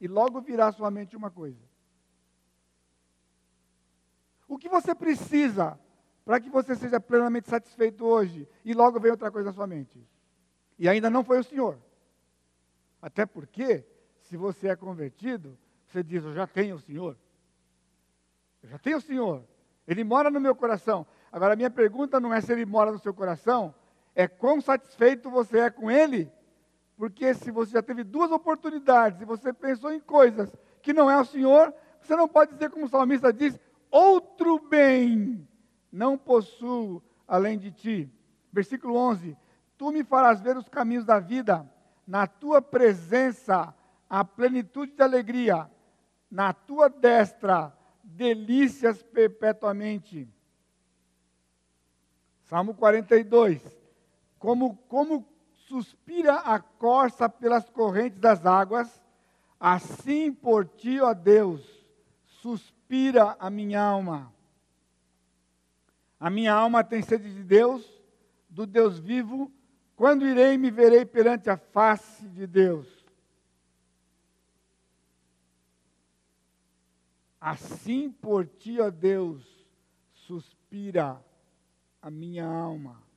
e 0.00 0.08
logo 0.08 0.40
virá 0.40 0.68
à 0.68 0.72
sua 0.72 0.90
mente 0.90 1.14
uma 1.14 1.30
coisa. 1.30 1.60
O 4.48 4.56
que 4.56 4.68
você 4.68 4.94
precisa 4.94 5.78
para 6.24 6.40
que 6.40 6.48
você 6.48 6.74
seja 6.74 6.98
plenamente 6.98 7.48
satisfeito 7.48 8.04
hoje 8.04 8.48
e 8.64 8.72
logo 8.72 8.98
vem 8.98 9.10
outra 9.10 9.30
coisa 9.30 9.50
à 9.50 9.52
sua 9.52 9.66
mente? 9.66 10.02
E 10.78 10.88
ainda 10.88 11.10
não 11.10 11.22
foi 11.22 11.38
o 11.38 11.44
Senhor. 11.44 11.78
Até 13.02 13.26
porque, 13.26 13.84
se 14.22 14.36
você 14.36 14.68
é 14.68 14.76
convertido, 14.76 15.56
você 15.86 16.02
diz: 16.02 16.24
Eu 16.24 16.34
já 16.34 16.46
tenho 16.46 16.76
o 16.76 16.80
Senhor. 16.80 17.16
Eu 18.62 18.70
já 18.70 18.78
tenho 18.78 18.96
o 18.96 19.02
Senhor. 19.02 19.44
Ele 19.86 20.02
mora 20.02 20.30
no 20.30 20.40
meu 20.40 20.54
coração. 20.54 21.06
Agora, 21.30 21.54
minha 21.54 21.70
pergunta 21.70 22.18
não 22.18 22.32
é 22.32 22.40
se 22.40 22.52
ele 22.52 22.64
mora 22.64 22.90
no 22.90 22.98
seu 22.98 23.12
coração, 23.14 23.74
é 24.14 24.28
quão 24.28 24.60
satisfeito 24.60 25.30
você 25.30 25.60
é 25.60 25.70
com 25.70 25.90
ele 25.90 26.30
porque 27.00 27.32
se 27.32 27.50
você 27.50 27.72
já 27.72 27.82
teve 27.82 28.04
duas 28.04 28.30
oportunidades 28.30 29.22
e 29.22 29.24
você 29.24 29.54
pensou 29.54 29.90
em 29.90 29.98
coisas 29.98 30.54
que 30.82 30.92
não 30.92 31.10
é 31.10 31.18
o 31.18 31.24
Senhor, 31.24 31.72
você 31.98 32.14
não 32.14 32.28
pode 32.28 32.52
dizer 32.52 32.68
como 32.68 32.84
o 32.84 32.88
salmista 32.90 33.32
diz, 33.32 33.58
outro 33.90 34.58
bem 34.68 35.48
não 35.90 36.18
possuo 36.18 37.02
além 37.26 37.58
de 37.58 37.72
ti. 37.72 38.12
Versículo 38.52 38.96
11: 38.96 39.34
Tu 39.78 39.90
me 39.90 40.04
farás 40.04 40.42
ver 40.42 40.58
os 40.58 40.68
caminhos 40.68 41.06
da 41.06 41.18
vida, 41.18 41.66
na 42.06 42.26
tua 42.26 42.60
presença 42.60 43.74
a 44.06 44.22
plenitude 44.22 44.92
de 44.92 45.02
alegria, 45.02 45.70
na 46.30 46.52
tua 46.52 46.90
destra 46.90 47.72
delícias 48.04 49.02
perpetuamente. 49.02 50.28
Salmo 52.42 52.74
42. 52.74 53.79
Como, 54.40 54.74
como 54.88 55.28
suspira 55.68 56.36
a 56.36 56.58
corça 56.58 57.28
pelas 57.28 57.68
correntes 57.68 58.18
das 58.18 58.46
águas, 58.46 58.90
assim 59.60 60.32
por 60.32 60.66
ti, 60.66 60.98
ó 60.98 61.12
Deus, 61.12 61.62
suspira 62.24 63.36
a 63.38 63.50
minha 63.50 63.82
alma. 63.82 64.32
A 66.18 66.30
minha 66.30 66.54
alma 66.54 66.82
tem 66.82 67.02
sede 67.02 67.32
de 67.32 67.44
Deus, 67.44 67.86
do 68.48 68.66
Deus 68.66 68.98
vivo. 68.98 69.52
Quando 69.94 70.26
irei, 70.26 70.56
me 70.56 70.70
verei 70.70 71.04
perante 71.04 71.50
a 71.50 71.58
face 71.58 72.26
de 72.26 72.46
Deus. 72.46 72.88
Assim 77.38 78.10
por 78.10 78.46
ti, 78.46 78.80
ó 78.80 78.90
Deus, 78.90 79.44
suspira 80.14 81.22
a 82.00 82.10
minha 82.10 82.46
alma. 82.46 83.09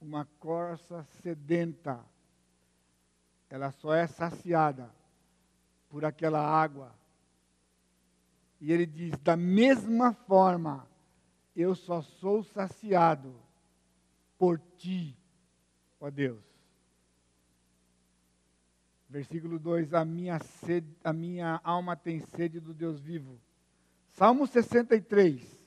Uma 0.00 0.24
corça 0.38 1.02
sedenta, 1.22 2.04
ela 3.50 3.70
só 3.72 3.94
é 3.94 4.06
saciada 4.06 4.90
por 5.88 6.04
aquela 6.04 6.40
água 6.40 6.94
E 8.60 8.72
ele 8.72 8.86
diz: 8.86 9.16
da 9.18 9.36
mesma 9.36 10.12
forma, 10.12 10.86
eu 11.54 11.74
só 11.74 12.02
sou 12.02 12.42
saciado 12.42 13.34
por 14.36 14.60
ti, 14.76 15.16
ó 16.00 16.10
Deus. 16.10 16.44
Versículo 19.08 19.58
2: 19.58 19.94
a 19.94 20.04
minha, 20.04 20.38
sede, 20.40 20.94
a 21.02 21.12
minha 21.12 21.60
alma 21.64 21.96
tem 21.96 22.20
sede 22.20 22.60
do 22.60 22.74
Deus 22.74 23.00
vivo. 23.00 23.40
Salmo 24.10 24.46
63. 24.46 25.57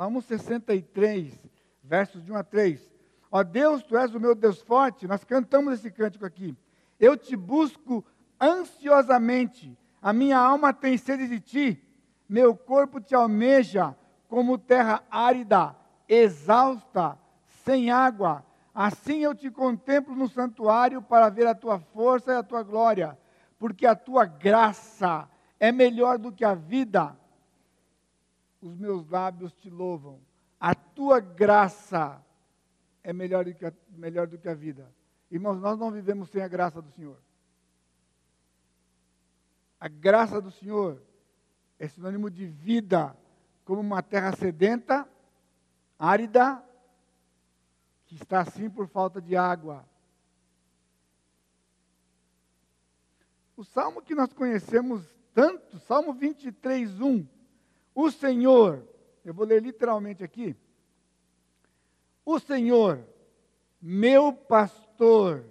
Salmo 0.00 0.22
63, 0.22 1.38
versos 1.84 2.24
de 2.24 2.32
1 2.32 2.36
a 2.36 2.42
3. 2.42 2.90
Ó 3.30 3.42
Deus, 3.42 3.82
tu 3.82 3.98
és 3.98 4.14
o 4.14 4.18
meu 4.18 4.34
Deus 4.34 4.58
forte. 4.62 5.06
Nós 5.06 5.24
cantamos 5.24 5.74
esse 5.74 5.90
cântico 5.90 6.24
aqui. 6.24 6.56
Eu 6.98 7.18
te 7.18 7.36
busco 7.36 8.02
ansiosamente. 8.40 9.76
A 10.00 10.10
minha 10.14 10.38
alma 10.38 10.72
tem 10.72 10.96
sede 10.96 11.28
de 11.28 11.38
ti. 11.38 11.84
Meu 12.26 12.56
corpo 12.56 12.98
te 12.98 13.14
almeja 13.14 13.94
como 14.26 14.56
terra 14.56 15.04
árida, 15.10 15.76
exausta, 16.08 17.18
sem 17.62 17.90
água. 17.90 18.42
Assim 18.74 19.18
eu 19.18 19.34
te 19.34 19.50
contemplo 19.50 20.16
no 20.16 20.30
santuário 20.30 21.02
para 21.02 21.28
ver 21.28 21.46
a 21.46 21.54
tua 21.54 21.78
força 21.78 22.32
e 22.32 22.36
a 22.36 22.42
tua 22.42 22.62
glória, 22.62 23.18
porque 23.58 23.84
a 23.86 23.94
tua 23.94 24.24
graça 24.24 25.28
é 25.58 25.70
melhor 25.70 26.16
do 26.16 26.32
que 26.32 26.42
a 26.42 26.54
vida. 26.54 27.14
Os 28.60 28.74
meus 28.76 29.08
lábios 29.08 29.52
te 29.54 29.70
louvam. 29.70 30.20
A 30.58 30.74
tua 30.74 31.20
graça 31.20 32.22
é 33.02 33.12
melhor 33.12 33.44
do 33.44 33.54
que 33.54 33.64
a, 33.64 33.72
melhor 33.90 34.26
do 34.26 34.38
que 34.38 34.48
a 34.48 34.54
vida. 34.54 34.92
Irmãos, 35.30 35.60
nós 35.60 35.78
não 35.78 35.90
vivemos 35.90 36.28
sem 36.30 36.42
a 36.42 36.48
graça 36.48 36.82
do 36.82 36.90
Senhor. 36.90 37.18
A 39.78 39.88
graça 39.88 40.40
do 40.40 40.50
Senhor 40.50 41.00
é 41.78 41.88
sinônimo 41.88 42.30
de 42.30 42.46
vida, 42.46 43.16
como 43.64 43.80
uma 43.80 44.02
terra 44.02 44.32
sedenta, 44.36 45.08
árida, 45.98 46.62
que 48.04 48.16
está 48.16 48.40
assim 48.40 48.68
por 48.68 48.86
falta 48.88 49.22
de 49.22 49.36
água. 49.36 49.88
O 53.56 53.64
salmo 53.64 54.02
que 54.02 54.14
nós 54.14 54.32
conhecemos 54.32 55.06
tanto, 55.32 55.78
Salmo 55.80 56.12
23, 56.12 57.00
1. 57.00 57.26
O 57.94 58.10
Senhor, 58.10 58.86
eu 59.24 59.34
vou 59.34 59.46
ler 59.46 59.62
literalmente 59.62 60.22
aqui. 60.22 60.56
O 62.24 62.38
Senhor, 62.38 63.04
meu 63.80 64.32
pastor, 64.32 65.44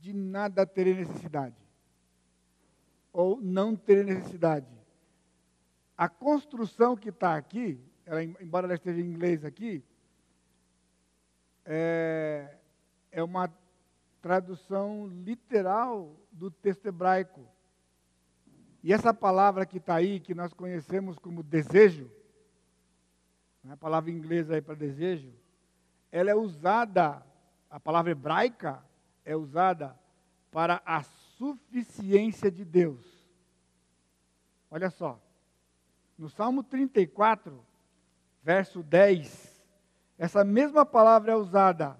de 0.00 0.12
nada 0.12 0.66
terei 0.66 0.94
necessidade, 0.94 1.56
ou 3.12 3.40
não 3.40 3.76
terei 3.76 4.04
necessidade. 4.04 4.66
A 5.96 6.08
construção 6.08 6.96
que 6.96 7.08
está 7.08 7.36
aqui, 7.36 7.80
ela, 8.06 8.22
embora 8.22 8.66
ela 8.66 8.74
esteja 8.74 9.00
em 9.00 9.04
inglês 9.04 9.44
aqui, 9.44 9.84
é, 11.64 12.56
é 13.10 13.22
uma 13.22 13.52
tradução 14.22 15.06
literal 15.08 16.16
do 16.32 16.50
texto 16.50 16.86
hebraico. 16.86 17.46
E 18.88 18.92
essa 18.94 19.12
palavra 19.12 19.66
que 19.66 19.76
está 19.76 19.96
aí, 19.96 20.18
que 20.18 20.34
nós 20.34 20.54
conhecemos 20.54 21.18
como 21.18 21.42
desejo, 21.42 22.10
né, 23.62 23.74
a 23.74 23.76
palavra 23.76 24.10
inglesa 24.10 24.54
aí 24.54 24.62
para 24.62 24.74
desejo, 24.74 25.30
ela 26.10 26.30
é 26.30 26.34
usada, 26.34 27.22
a 27.68 27.78
palavra 27.78 28.12
hebraica 28.12 28.82
é 29.26 29.36
usada 29.36 29.94
para 30.50 30.80
a 30.86 31.02
suficiência 31.02 32.50
de 32.50 32.64
Deus. 32.64 33.04
Olha 34.70 34.88
só, 34.88 35.20
no 36.16 36.30
Salmo 36.30 36.62
34, 36.62 37.62
verso 38.42 38.82
10, 38.82 39.62
essa 40.16 40.42
mesma 40.42 40.86
palavra 40.86 41.32
é 41.32 41.36
usada. 41.36 41.94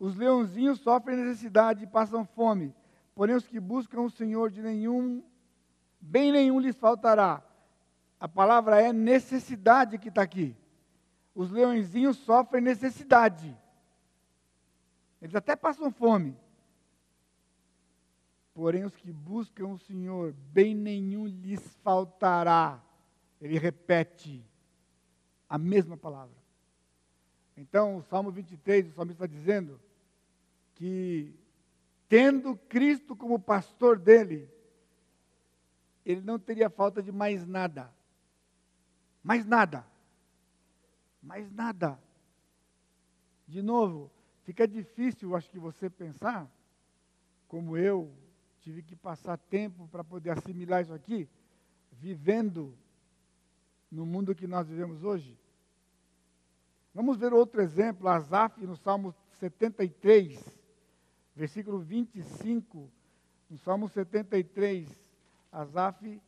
Os 0.00 0.16
leãozinhos 0.16 0.80
sofrem 0.80 1.16
necessidade 1.16 1.84
e 1.84 1.86
passam 1.86 2.24
fome, 2.24 2.74
porém 3.14 3.36
os 3.36 3.46
que 3.46 3.60
buscam 3.60 4.00
o 4.00 4.10
Senhor 4.10 4.50
de 4.50 4.60
nenhum, 4.60 5.22
bem 6.02 6.32
nenhum 6.32 6.58
lhes 6.58 6.76
faltará. 6.76 7.42
A 8.18 8.28
palavra 8.28 8.82
é 8.82 8.92
necessidade 8.92 9.98
que 9.98 10.08
está 10.08 10.22
aqui. 10.22 10.54
Os 11.34 11.50
leõezinhos 11.50 12.18
sofrem 12.18 12.60
necessidade. 12.60 13.56
Eles 15.20 15.34
até 15.34 15.56
passam 15.56 15.90
fome. 15.90 16.36
Porém, 18.52 18.84
os 18.84 18.94
que 18.94 19.10
buscam 19.10 19.68
o 19.68 19.78
Senhor, 19.78 20.34
bem 20.52 20.74
nenhum 20.74 21.26
lhes 21.26 21.74
faltará. 21.82 22.82
Ele 23.40 23.58
repete 23.58 24.44
a 25.48 25.56
mesma 25.56 25.96
palavra. 25.96 26.36
Então, 27.56 27.96
o 27.96 28.02
Salmo 28.02 28.30
23, 28.30 28.88
o 28.88 28.92
salmista 28.92 29.24
está 29.24 29.34
dizendo 29.34 29.80
que, 30.74 31.34
tendo 32.08 32.56
Cristo 32.68 33.16
como 33.16 33.38
pastor 33.38 33.98
dele, 33.98 34.51
ele 36.04 36.20
não 36.20 36.38
teria 36.38 36.68
falta 36.68 37.02
de 37.02 37.12
mais 37.12 37.46
nada. 37.46 37.92
Mais 39.22 39.46
nada 39.46 39.86
mais 41.22 41.50
nada. 41.52 41.98
De 43.46 43.62
novo, 43.62 44.10
fica 44.42 44.66
difícil, 44.66 45.36
acho 45.36 45.48
que 45.48 45.58
você 45.58 45.88
pensar, 45.88 46.50
como 47.46 47.76
eu 47.76 48.12
tive 48.60 48.82
que 48.82 48.96
passar 48.96 49.36
tempo 49.36 49.86
para 49.88 50.02
poder 50.02 50.30
assimilar 50.30 50.82
isso 50.82 50.92
aqui, 50.92 51.28
vivendo 51.92 52.76
no 53.90 54.04
mundo 54.04 54.34
que 54.34 54.46
nós 54.46 54.66
vivemos 54.66 55.04
hoje. 55.04 55.38
Vamos 56.94 57.16
ver 57.16 57.32
outro 57.32 57.60
exemplo, 57.60 58.08
Asaf, 58.08 58.64
no 58.66 58.76
Salmo 58.76 59.14
73, 59.38 60.42
versículo 61.34 61.78
25, 61.78 62.90
no 63.48 63.58
Salmo 63.58 63.88
73, 63.88 65.01
Asaf, 65.52 66.20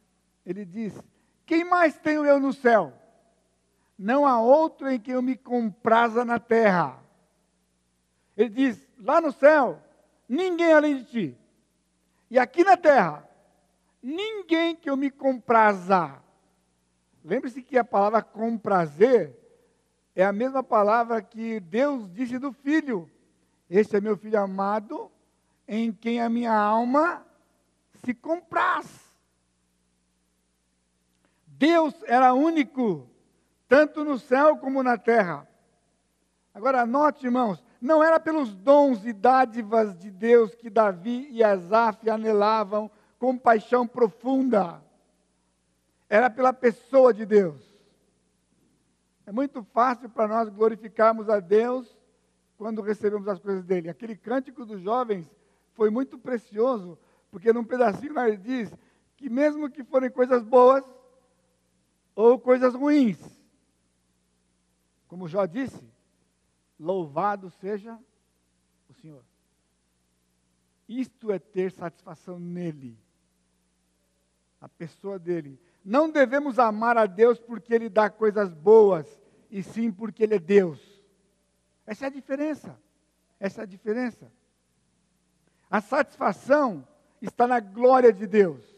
ele 0.45 0.65
diz: 0.65 0.95
Quem 1.47 1.65
mais 1.65 1.97
tenho 1.97 2.25
eu 2.25 2.39
no 2.39 2.53
céu? 2.53 2.93
não 3.99 4.27
há 4.27 4.41
outro 4.41 4.91
em 4.91 4.99
quem 4.99 5.15
eu 5.15 5.23
me 5.23 5.37
compraza 5.37 6.25
na 6.25 6.39
terra. 6.39 7.03
Ele 8.37 8.51
diz: 8.51 8.89
lá 8.99 9.21
no 9.21 9.33
céu, 9.33 9.81
ninguém 10.29 10.73
além 10.73 10.97
de 10.97 11.05
ti. 11.05 11.39
E 12.31 12.39
aqui 12.39 12.65
na 12.65 12.77
terra, 12.77 13.29
ninguém 14.03 14.75
que 14.75 14.91
eu 14.91 14.97
me 14.97 15.11
compraza. 15.11 16.21
Lembre-se 17.25 17.63
que 17.63 17.79
a 17.79 17.85
palavra 17.85 18.23
comprazer 18.23 19.35
é 20.15 20.25
a 20.25 20.33
mesma 20.33 20.63
palavra 20.63 21.23
que 21.23 21.61
Deus 21.61 22.13
disse 22.13 22.39
do 22.39 22.53
filho. 22.53 23.11
Este 23.71 23.97
é 23.97 24.01
meu 24.01 24.17
filho 24.17 24.39
amado, 24.39 25.11
em 25.67 25.91
quem 25.91 26.21
a 26.21 26.29
minha 26.29 26.53
alma 26.53 27.25
se 28.05 28.13
compraz. 28.13 29.04
Deus 31.59 31.95
era 32.07 32.35
único 32.35 33.09
tanto 33.69 34.05
no 34.05 34.19
céu 34.19 34.57
como 34.57 34.83
na 34.83 34.99
terra. 34.99 35.49
Agora, 36.53 36.87
note, 36.87 37.27
irmãos, 37.27 37.63
não 37.81 38.03
era 38.03 38.19
pelos 38.21 38.55
dons 38.55 39.05
e 39.05 39.13
dádivas 39.13 39.97
de 39.97 40.11
Deus 40.11 40.55
que 40.55 40.71
Davi 40.71 41.29
e 41.31 41.43
Asaf 41.43 42.09
anelavam 42.09 42.91
com 43.19 43.37
paixão 43.37 43.87
profunda. 43.87 44.83
Era 46.09 46.29
pela 46.29 46.53
pessoa 46.53 47.13
de 47.13 47.25
Deus. 47.25 47.61
É 49.27 49.33
muito 49.33 49.63
fácil 49.73 50.09
para 50.09 50.29
nós 50.29 50.49
glorificarmos 50.49 51.29
a 51.29 51.41
Deus 51.41 51.97
quando 52.57 52.83
recebemos 52.83 53.27
as 53.27 53.39
coisas 53.39 53.65
dele. 53.65 53.89
Aquele 53.89 54.17
cântico 54.17 54.65
dos 54.65 54.81
jovens 54.81 55.29
foi 55.73 55.91
muito 55.91 56.19
precioso, 56.19 56.99
porque 57.31 57.53
num 57.53 57.65
pedacinho 57.65 58.15
nós 58.15 58.41
diz 58.41 58.73
que 59.17 59.29
mesmo 59.29 59.71
que 59.71 59.83
forem 59.83 60.11
coisas 60.11 60.43
boas 60.43 60.85
ou 62.15 62.39
coisas 62.39 62.75
ruins, 62.75 63.19
como 65.09 65.29
Jó 65.29 65.47
disse, 65.47 65.83
louvado 66.79 67.51
seja 67.51 67.99
o 68.89 68.95
Senhor. 68.95 69.25
Isto 70.89 71.33
é 71.33 71.39
ter 71.39 71.73
satisfação 71.73 72.39
nele, 72.39 72.99
a 74.61 74.69
pessoa 74.69 75.19
dele. 75.19 75.59
Não 75.85 76.11
devemos 76.11 76.59
amar 76.59 76.97
a 76.97 77.07
Deus 77.07 77.39
porque 77.39 77.75
ele 77.75 77.89
dá 77.89 78.11
coisas 78.11 78.53
boas, 78.53 79.07
e 79.51 79.63
sim 79.63 79.91
porque 79.93 80.25
ele 80.25 80.35
é 80.35 80.39
Deus. 80.39 80.81
Essa 81.87 82.07
é 82.07 82.09
a 82.09 82.11
diferença. 82.11 82.79
Essa 83.39 83.61
é 83.61 83.65
a 83.65 83.67
diferença. 83.67 84.31
A 85.71 85.81
satisfação 85.81 86.87
está 87.21 87.47
na 87.47 87.61
glória 87.61 88.13
de 88.13 88.27
Deus. 88.27 88.74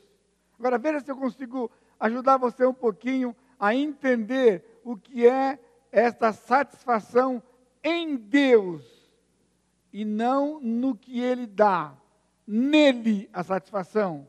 Agora 0.59 0.79
veja 0.79 1.01
se 1.01 1.11
eu 1.11 1.17
consigo 1.17 1.71
ajudar 1.99 2.37
você 2.37 2.65
um 2.65 2.75
pouquinho 2.75 3.35
a 3.59 3.75
entender 3.75 4.81
o 4.85 4.97
que 4.97 5.27
é 5.27 5.59
esta 5.91 6.33
satisfação 6.33 7.43
em 7.83 8.17
Deus 8.17 8.85
e 9.93 10.05
não 10.05 10.61
no 10.61 10.97
que 10.97 11.21
Ele 11.21 11.47
dá, 11.47 11.95
nele 12.47 13.29
a 13.33 13.43
satisfação, 13.43 14.29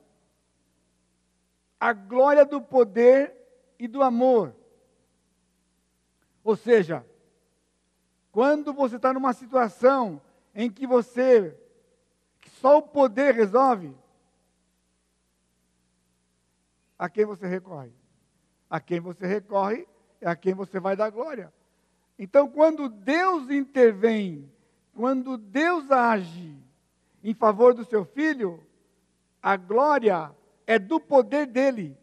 a 1.79 1.93
glória 1.93 2.45
do 2.45 2.61
poder 2.61 3.35
e 3.77 3.87
do 3.87 4.01
amor. 4.01 4.55
Ou 6.43 6.55
seja, 6.55 7.05
quando 8.31 8.71
você 8.73 8.95
está 8.95 9.13
numa 9.13 9.33
situação 9.33 10.21
em 10.55 10.71
que 10.71 10.87
você, 10.87 11.55
que 12.39 12.49
só 12.49 12.77
o 12.77 12.81
poder 12.81 13.33
resolve, 13.35 13.93
a 16.97 17.09
quem 17.09 17.25
você 17.25 17.47
recorre? 17.47 17.91
A 18.69 18.79
quem 18.79 18.99
você 18.99 19.25
recorre 19.25 19.87
é 20.19 20.27
a 20.27 20.35
quem 20.35 20.53
você 20.53 20.79
vai 20.79 20.95
dar 20.95 21.09
glória. 21.09 21.53
Então, 22.17 22.49
quando 22.49 22.89
Deus 22.89 23.49
intervém, 23.49 24.51
quando 24.95 25.37
Deus 25.37 25.91
age 25.91 26.57
em 27.23 27.33
favor 27.33 27.73
do 27.73 27.85
seu 27.85 28.03
filho, 28.03 28.63
a 29.41 29.55
glória 29.55 30.31
é 30.65 30.79
do 30.79 30.99
poder 30.99 31.45
dele. 31.45 31.95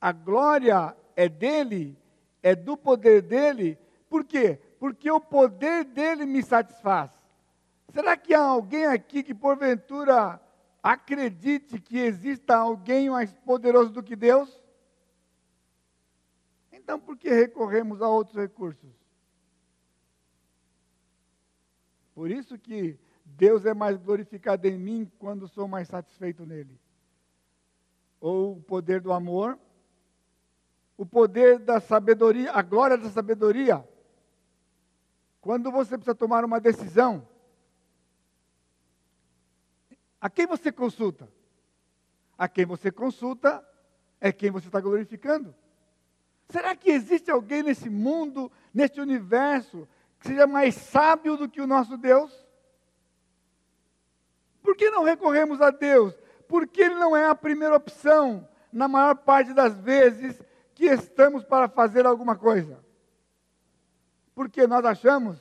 A 0.00 0.12
glória 0.12 0.94
é 1.16 1.28
dele, 1.28 1.96
é 2.42 2.54
do 2.54 2.76
poder 2.76 3.22
dele. 3.22 3.78
Por 4.08 4.24
quê? 4.24 4.58
Porque 4.78 5.10
o 5.10 5.20
poder 5.20 5.84
dele 5.84 6.26
me 6.26 6.42
satisfaz. 6.42 7.10
Será 7.92 8.16
que 8.16 8.34
há 8.34 8.42
alguém 8.42 8.86
aqui 8.86 9.22
que 9.22 9.32
porventura 9.32 10.40
acredite 10.84 11.80
que 11.80 11.96
exista 11.96 12.54
alguém 12.54 13.08
mais 13.08 13.32
poderoso 13.32 13.90
do 13.90 14.02
que 14.02 14.14
Deus? 14.14 14.62
Então, 16.70 17.00
por 17.00 17.16
que 17.16 17.30
recorremos 17.30 18.02
a 18.02 18.08
outros 18.08 18.36
recursos? 18.36 18.92
Por 22.14 22.30
isso 22.30 22.58
que 22.58 22.98
Deus 23.24 23.64
é 23.64 23.72
mais 23.72 23.96
glorificado 23.96 24.66
em 24.66 24.78
mim 24.78 25.10
quando 25.18 25.48
sou 25.48 25.66
mais 25.66 25.88
satisfeito 25.88 26.44
nele. 26.44 26.78
Ou 28.20 28.52
o 28.52 28.62
poder 28.62 29.00
do 29.00 29.10
amor, 29.10 29.58
o 30.98 31.06
poder 31.06 31.58
da 31.58 31.80
sabedoria, 31.80 32.52
a 32.52 32.60
glória 32.60 32.98
da 32.98 33.08
sabedoria. 33.08 33.82
Quando 35.40 35.72
você 35.72 35.96
precisa 35.96 36.14
tomar 36.14 36.44
uma 36.44 36.60
decisão, 36.60 37.26
a 40.24 40.30
quem 40.30 40.46
você 40.46 40.72
consulta? 40.72 41.28
A 42.38 42.48
quem 42.48 42.64
você 42.64 42.90
consulta 42.90 43.62
é 44.18 44.32
quem 44.32 44.50
você 44.50 44.68
está 44.68 44.80
glorificando. 44.80 45.54
Será 46.48 46.74
que 46.74 46.90
existe 46.90 47.30
alguém 47.30 47.62
nesse 47.62 47.90
mundo, 47.90 48.50
neste 48.72 49.02
universo, 49.02 49.86
que 50.18 50.28
seja 50.28 50.46
mais 50.46 50.76
sábio 50.76 51.36
do 51.36 51.46
que 51.46 51.60
o 51.60 51.66
nosso 51.66 51.98
Deus? 51.98 52.32
Por 54.62 54.74
que 54.74 54.88
não 54.88 55.04
recorremos 55.04 55.60
a 55.60 55.70
Deus? 55.70 56.14
Porque 56.48 56.80
Ele 56.80 56.94
não 56.94 57.14
é 57.14 57.26
a 57.26 57.34
primeira 57.34 57.76
opção, 57.76 58.48
na 58.72 58.88
maior 58.88 59.16
parte 59.16 59.52
das 59.52 59.74
vezes, 59.74 60.42
que 60.74 60.86
estamos 60.86 61.44
para 61.44 61.68
fazer 61.68 62.06
alguma 62.06 62.34
coisa. 62.34 62.82
Porque 64.34 64.66
nós 64.66 64.86
achamos 64.86 65.38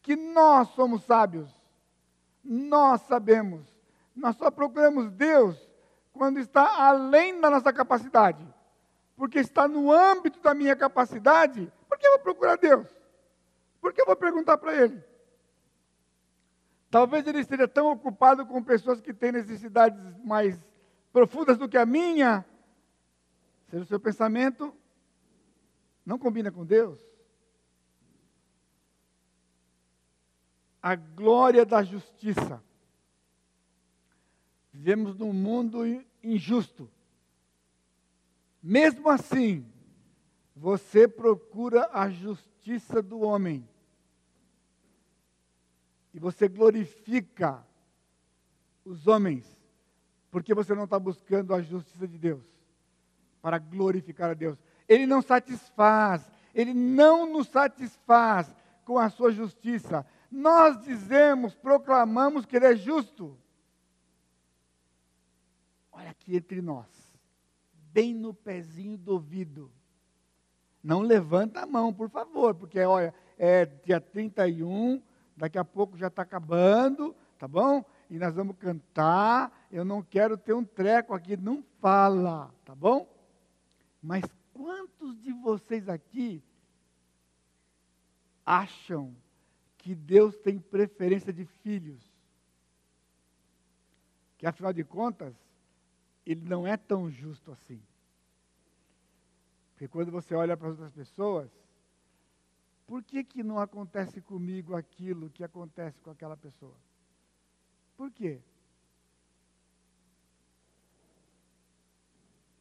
que 0.00 0.14
nós 0.14 0.68
somos 0.68 1.02
sábios, 1.02 1.50
nós 2.44 3.00
sabemos, 3.08 3.73
nós 4.14 4.36
só 4.36 4.50
procuramos 4.50 5.10
Deus 5.10 5.56
quando 6.12 6.38
está 6.38 6.86
além 6.86 7.40
da 7.40 7.50
nossa 7.50 7.72
capacidade. 7.72 8.46
Porque 9.16 9.38
está 9.38 9.68
no 9.68 9.92
âmbito 9.92 10.40
da 10.40 10.54
minha 10.54 10.74
capacidade, 10.74 11.72
por 11.88 11.98
que 11.98 12.06
eu 12.06 12.12
vou 12.12 12.20
procurar 12.20 12.56
Deus? 12.56 12.88
Por 13.80 13.92
que 13.92 14.00
eu 14.00 14.06
vou 14.06 14.16
perguntar 14.16 14.56
para 14.56 14.74
Ele? 14.74 15.02
Talvez 16.90 17.26
ele 17.26 17.40
esteja 17.40 17.66
tão 17.66 17.90
ocupado 17.90 18.46
com 18.46 18.62
pessoas 18.62 19.00
que 19.00 19.12
têm 19.12 19.32
necessidades 19.32 20.00
mais 20.24 20.56
profundas 21.12 21.58
do 21.58 21.68
que 21.68 21.76
a 21.76 21.84
minha. 21.84 22.44
Seja 23.68 23.82
o 23.82 23.86
seu 23.86 23.98
pensamento, 23.98 24.72
não 26.06 26.18
combina 26.18 26.52
com 26.52 26.64
Deus. 26.64 27.00
A 30.80 30.94
glória 30.94 31.66
da 31.66 31.82
justiça. 31.82 32.62
Vivemos 34.74 35.16
num 35.16 35.32
mundo 35.32 35.84
injusto. 36.20 36.90
Mesmo 38.60 39.08
assim, 39.08 39.64
você 40.56 41.06
procura 41.06 41.88
a 41.92 42.10
justiça 42.10 43.00
do 43.00 43.20
homem. 43.20 43.68
E 46.12 46.18
você 46.18 46.48
glorifica 46.48 47.64
os 48.84 49.06
homens, 49.06 49.46
porque 50.28 50.52
você 50.52 50.74
não 50.74 50.84
está 50.84 50.98
buscando 50.98 51.54
a 51.54 51.62
justiça 51.62 52.08
de 52.08 52.18
Deus, 52.18 52.44
para 53.40 53.58
glorificar 53.58 54.30
a 54.30 54.34
Deus. 54.34 54.58
Ele 54.88 55.06
não 55.06 55.22
satisfaz, 55.22 56.28
ele 56.52 56.74
não 56.74 57.32
nos 57.32 57.46
satisfaz 57.46 58.52
com 58.84 58.98
a 58.98 59.08
sua 59.08 59.30
justiça. 59.30 60.04
Nós 60.28 60.82
dizemos, 60.82 61.54
proclamamos 61.54 62.44
que 62.44 62.56
ele 62.56 62.66
é 62.66 62.74
justo. 62.76 63.38
Olha 65.96 66.10
aqui 66.10 66.36
entre 66.36 66.60
nós, 66.60 66.88
bem 67.92 68.12
no 68.12 68.34
pezinho 68.34 68.98
do 68.98 69.12
ouvido. 69.12 69.70
Não 70.82 71.00
levanta 71.00 71.60
a 71.60 71.66
mão, 71.66 71.94
por 71.94 72.10
favor, 72.10 72.52
porque 72.54 72.80
olha, 72.80 73.14
é 73.38 73.64
dia 73.64 74.00
31, 74.00 75.00
daqui 75.36 75.56
a 75.56 75.64
pouco 75.64 75.96
já 75.96 76.08
está 76.08 76.22
acabando, 76.22 77.14
tá 77.38 77.46
bom? 77.46 77.84
E 78.10 78.18
nós 78.18 78.34
vamos 78.34 78.56
cantar. 78.56 79.66
Eu 79.70 79.84
não 79.84 80.02
quero 80.02 80.36
ter 80.36 80.52
um 80.52 80.64
treco 80.64 81.14
aqui, 81.14 81.36
não 81.36 81.64
fala, 81.80 82.52
tá 82.64 82.74
bom? 82.74 83.08
Mas 84.02 84.24
quantos 84.52 85.16
de 85.22 85.32
vocês 85.32 85.88
aqui 85.88 86.42
acham 88.44 89.14
que 89.78 89.94
Deus 89.94 90.36
tem 90.38 90.58
preferência 90.58 91.32
de 91.32 91.44
filhos? 91.44 92.02
Que 94.36 94.46
afinal 94.46 94.72
de 94.72 94.82
contas, 94.82 95.34
ele 96.26 96.42
não 96.48 96.66
é 96.66 96.76
tão 96.76 97.10
justo 97.10 97.52
assim. 97.52 97.82
Porque 99.72 99.88
quando 99.88 100.10
você 100.10 100.34
olha 100.34 100.56
para 100.56 100.68
as 100.68 100.74
outras 100.74 100.92
pessoas, 100.92 101.50
por 102.86 103.02
que, 103.02 103.24
que 103.24 103.42
não 103.42 103.58
acontece 103.58 104.20
comigo 104.20 104.74
aquilo 104.74 105.30
que 105.30 105.42
acontece 105.42 106.00
com 106.00 106.10
aquela 106.10 106.36
pessoa? 106.36 106.76
Por 107.96 108.10
quê? 108.10 108.40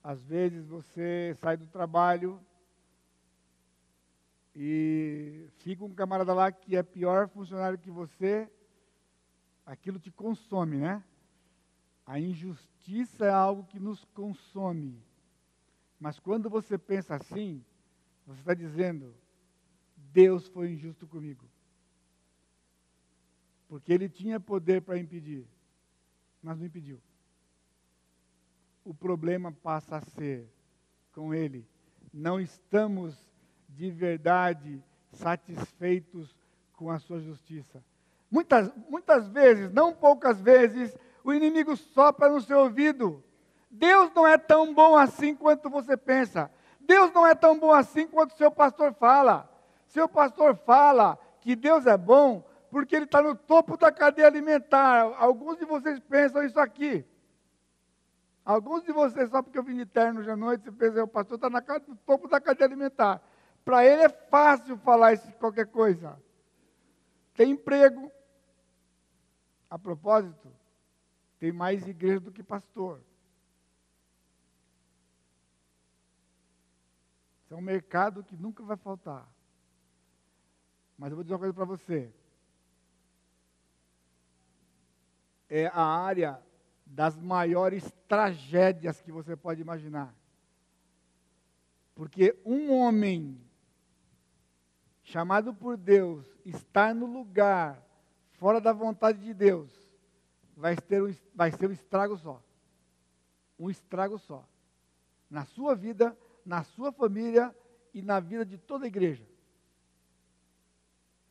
Às 0.04 0.22
vezes 0.24 0.66
você 0.66 1.36
sai 1.40 1.56
do 1.56 1.68
trabalho 1.68 2.42
e 4.56 5.48
fica 5.60 5.84
um 5.84 5.94
camarada 5.94 6.34
lá 6.34 6.52
que 6.52 6.76
é 6.76 6.84
pior 6.84 7.28
funcionário 7.30 7.80
que 7.80 7.90
você, 7.90 8.52
aquilo 9.66 10.00
te 10.00 10.12
consome, 10.12 10.78
né? 10.78 11.04
A 12.06 12.20
injustiça 12.20 13.26
é 13.26 13.30
algo 13.30 13.64
que 13.66 13.80
nos 13.80 14.04
consome. 14.06 15.02
Mas 16.00 16.20
quando 16.20 16.50
você 16.50 16.78
pensa 16.78 17.16
assim, 17.16 17.64
você 18.26 18.40
está 18.40 18.54
dizendo: 18.54 19.14
Deus 19.96 20.48
foi 20.48 20.72
injusto 20.72 21.08
comigo. 21.08 21.46
Porque 23.68 23.92
ele 23.92 24.10
tinha 24.10 24.40
poder 24.40 24.82
para 24.82 25.00
impedir, 25.00 25.48
mas 26.42 26.60
não 26.60 26.66
impediu. 26.66 27.02
O 28.84 28.94
problema 28.94 29.52
passa 29.52 29.98
a 29.98 30.02
ser 30.02 30.48
com 31.14 31.34
ele. 31.34 31.66
Não 32.14 32.40
estamos 32.40 33.18
de 33.70 33.90
verdade 33.90 34.84
satisfeitos 35.12 36.36
com 36.74 36.92
a 36.92 37.00
sua 37.00 37.20
justiça. 37.20 37.84
Muitas, 38.30 38.72
muitas 38.90 39.30
vezes, 39.30 39.72
não 39.72 39.94
poucas 39.94 40.42
vezes, 40.42 40.96
o 41.24 41.34
inimigo 41.34 41.76
sopra 41.76 42.30
no 42.30 42.42
seu 42.42 42.60
ouvido. 42.60 43.24
Deus 43.70 44.12
não 44.14 44.28
é 44.28 44.38
tão 44.38 44.74
bom 44.74 44.96
assim 44.96 45.36
quanto 45.36 45.70
você 45.70 45.96
pensa. 45.96 46.52
Deus 46.80 47.12
não 47.14 47.26
é 47.26 47.34
tão 47.34 47.58
bom 47.58 47.72
assim 47.72 48.08
quanto 48.08 48.36
seu 48.36 48.52
pastor 48.52 48.94
fala. 48.94 49.50
Seu 49.88 50.08
pastor 50.08 50.56
fala 50.58 51.18
que 51.42 51.56
Deus 51.56 51.86
é 51.86 51.98
bom 51.98 52.46
porque 52.70 52.96
ele 52.96 53.06
está 53.06 53.22
no 53.22 53.36
topo 53.36 53.78
da 53.78 53.92
cadeia 53.92 54.28
alimentar. 54.28 55.14
Alguns 55.18 55.58
de 55.58 55.66
vocês 55.66 56.00
pensam 56.00 56.44
isso 56.44 56.60
aqui. 56.60 57.06
Alguns 58.46 58.84
de 58.84 58.92
vocês, 58.92 59.30
só 59.30 59.42
porque 59.42 59.58
eu 59.58 59.64
vim 59.64 59.78
de 59.78 59.86
terno 59.86 60.20
hoje 60.20 60.30
à 60.30 60.36
noite, 60.36 60.66
você 60.66 60.72
pensa, 60.72 61.04
o 61.04 61.08
pastor 61.08 61.36
está 61.36 61.50
no 61.50 61.96
topo 62.06 62.28
da 62.28 62.42
cadeia 62.42 62.68
alimentar. 62.68 63.22
Para 63.64 63.86
ele 63.86 64.02
é 64.02 64.10
fácil 64.10 64.78
falar 64.80 65.14
isso, 65.14 65.32
qualquer 65.34 65.68
coisa. 65.68 66.22
Tem 67.34 67.52
emprego. 67.52 68.12
A 69.70 69.80
propósito, 69.80 70.52
tem 71.44 71.52
mais 71.52 71.86
igreja 71.86 72.22
do 72.22 72.32
que 72.32 72.42
pastor. 72.42 73.02
Isso 77.44 77.54
é 77.54 77.58
um 77.58 77.62
mercado 77.62 78.24
que 78.24 78.38
nunca 78.38 78.64
vai 78.64 78.78
faltar. 78.78 79.30
Mas 80.98 81.10
eu 81.10 81.18
vou 81.18 81.24
dizer 81.26 81.34
uma 81.34 81.40
coisa 81.40 81.54
para 81.54 81.66
você. 81.66 82.14
é 85.50 85.68
a 85.68 85.84
área 85.84 86.42
das 86.86 87.20
maiores 87.20 87.92
tragédias 88.08 89.02
que 89.02 89.12
você 89.12 89.36
pode 89.36 89.60
imaginar. 89.60 90.16
Porque 91.94 92.40
um 92.46 92.72
homem 92.72 93.38
chamado 95.02 95.54
por 95.54 95.76
Deus 95.76 96.26
estar 96.46 96.96
no 96.96 97.06
lugar 97.06 97.86
fora 98.32 98.62
da 98.62 98.72
vontade 98.72 99.20
de 99.20 99.34
Deus 99.34 99.83
vai, 100.56 100.76
ter 100.76 101.02
um, 101.02 101.14
vai 101.34 101.52
ser 101.52 101.68
um 101.68 101.72
estrago 101.72 102.18
só. 102.18 102.42
Um 103.60 103.70
estrago 103.70 104.18
só. 104.18 104.48
Na 105.30 105.46
sua 105.46 105.76
vida, 105.76 106.18
na 106.46 106.64
sua 106.64 106.92
família 106.92 107.56
e 107.94 108.02
na 108.02 108.20
vida 108.20 108.46
de 108.46 108.58
toda 108.58 108.86
a 108.86 108.88
igreja. 108.88 109.26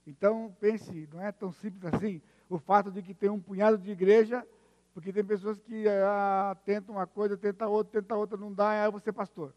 Então, 0.07 0.55
pense, 0.59 1.09
não 1.13 1.21
é 1.21 1.31
tão 1.31 1.53
simples 1.53 1.85
assim 1.93 2.21
o 2.49 2.59
fato 2.59 2.91
de 2.91 3.03
que 3.03 3.15
tem 3.15 3.31
um 3.31 3.41
punhado 3.41 3.79
de 3.79 3.91
igreja, 3.91 4.47
porque 4.93 5.13
tem 5.13 5.25
pessoas 5.25 5.59
que 5.61 5.89
ah, 5.89 6.57
tentam 6.67 6.97
uma 6.97 7.07
coisa, 7.07 7.37
tentam 7.37 7.71
outra, 7.71 8.03
tentam 8.03 8.19
outra, 8.19 8.37
não 8.37 8.53
dá, 8.53 8.85
aí 8.85 8.91
você 8.91 9.09
é 9.09 9.13
pastor. 9.13 9.55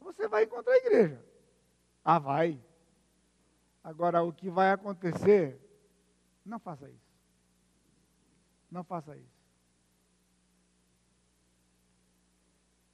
Você 0.00 0.26
vai 0.28 0.44
encontrar 0.44 0.72
a 0.72 0.78
igreja. 0.78 1.22
Ah, 2.02 2.18
vai. 2.18 2.58
Agora, 3.84 4.22
o 4.22 4.32
que 4.32 4.48
vai 4.48 4.70
acontecer, 4.70 5.60
não 6.44 6.58
faça 6.58 6.88
isso. 6.88 7.11
Não 8.72 8.82
faça 8.82 9.14
isso. 9.14 9.42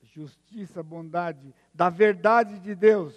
Justiça, 0.02 0.82
bondade, 0.82 1.54
da 1.72 1.88
verdade 1.88 2.58
de 2.58 2.74
Deus. 2.74 3.14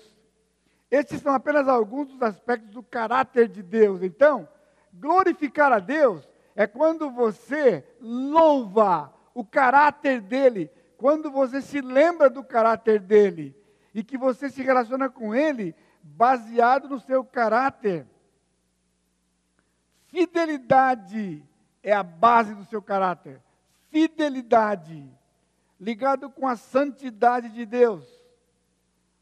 Estes 0.92 1.22
são 1.22 1.34
apenas 1.34 1.68
alguns 1.68 2.10
dos 2.10 2.22
aspectos 2.22 2.70
do 2.70 2.84
caráter 2.84 3.48
de 3.48 3.64
Deus. 3.64 4.04
Então, 4.04 4.48
glorificar 4.94 5.74
a 5.74 5.80
Deus 5.80 6.30
é 6.56 6.68
quando 6.68 7.10
você 7.10 7.84
louva 8.00 9.12
o 9.34 9.44
caráter 9.44 10.22
dele, 10.22 10.70
quando 10.98 11.32
você 11.32 11.62
se 11.64 11.82
lembra 11.82 12.30
do 12.30 12.44
caráter 12.44 13.00
dele 13.00 13.56
e 13.92 14.04
que 14.04 14.20
você 14.20 14.52
se 14.52 14.62
relaciona 14.62 15.10
com 15.10 15.34
ele 15.34 15.74
baseado 16.04 16.88
no 16.88 17.00
seu 17.00 17.26
caráter. 17.26 18.06
Fidelidade 20.10 21.44
é 21.84 21.94
a 21.94 22.04
base 22.04 22.54
do 22.54 22.66
seu 22.66 22.82
caráter. 22.82 23.42
Fidelidade, 23.90 25.10
ligado 25.80 26.30
com 26.30 26.48
a 26.48 26.56
santidade 26.56 27.50
de 27.50 27.66
Deus. 27.66 28.08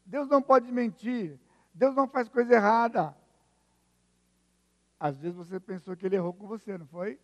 Deus 0.04 0.28
não 0.28 0.42
pode 0.42 0.70
mentir, 0.70 1.38
Deus 1.72 1.94
não 1.94 2.06
faz 2.06 2.28
coisa 2.28 2.54
errada. 2.54 3.16
Às 4.98 5.16
vezes 5.18 5.36
você 5.36 5.58
pensou 5.58 5.96
que 5.96 6.04
ele 6.04 6.16
errou 6.16 6.34
com 6.34 6.46
você, 6.46 6.76
não 6.76 6.86
foi? 6.86 7.18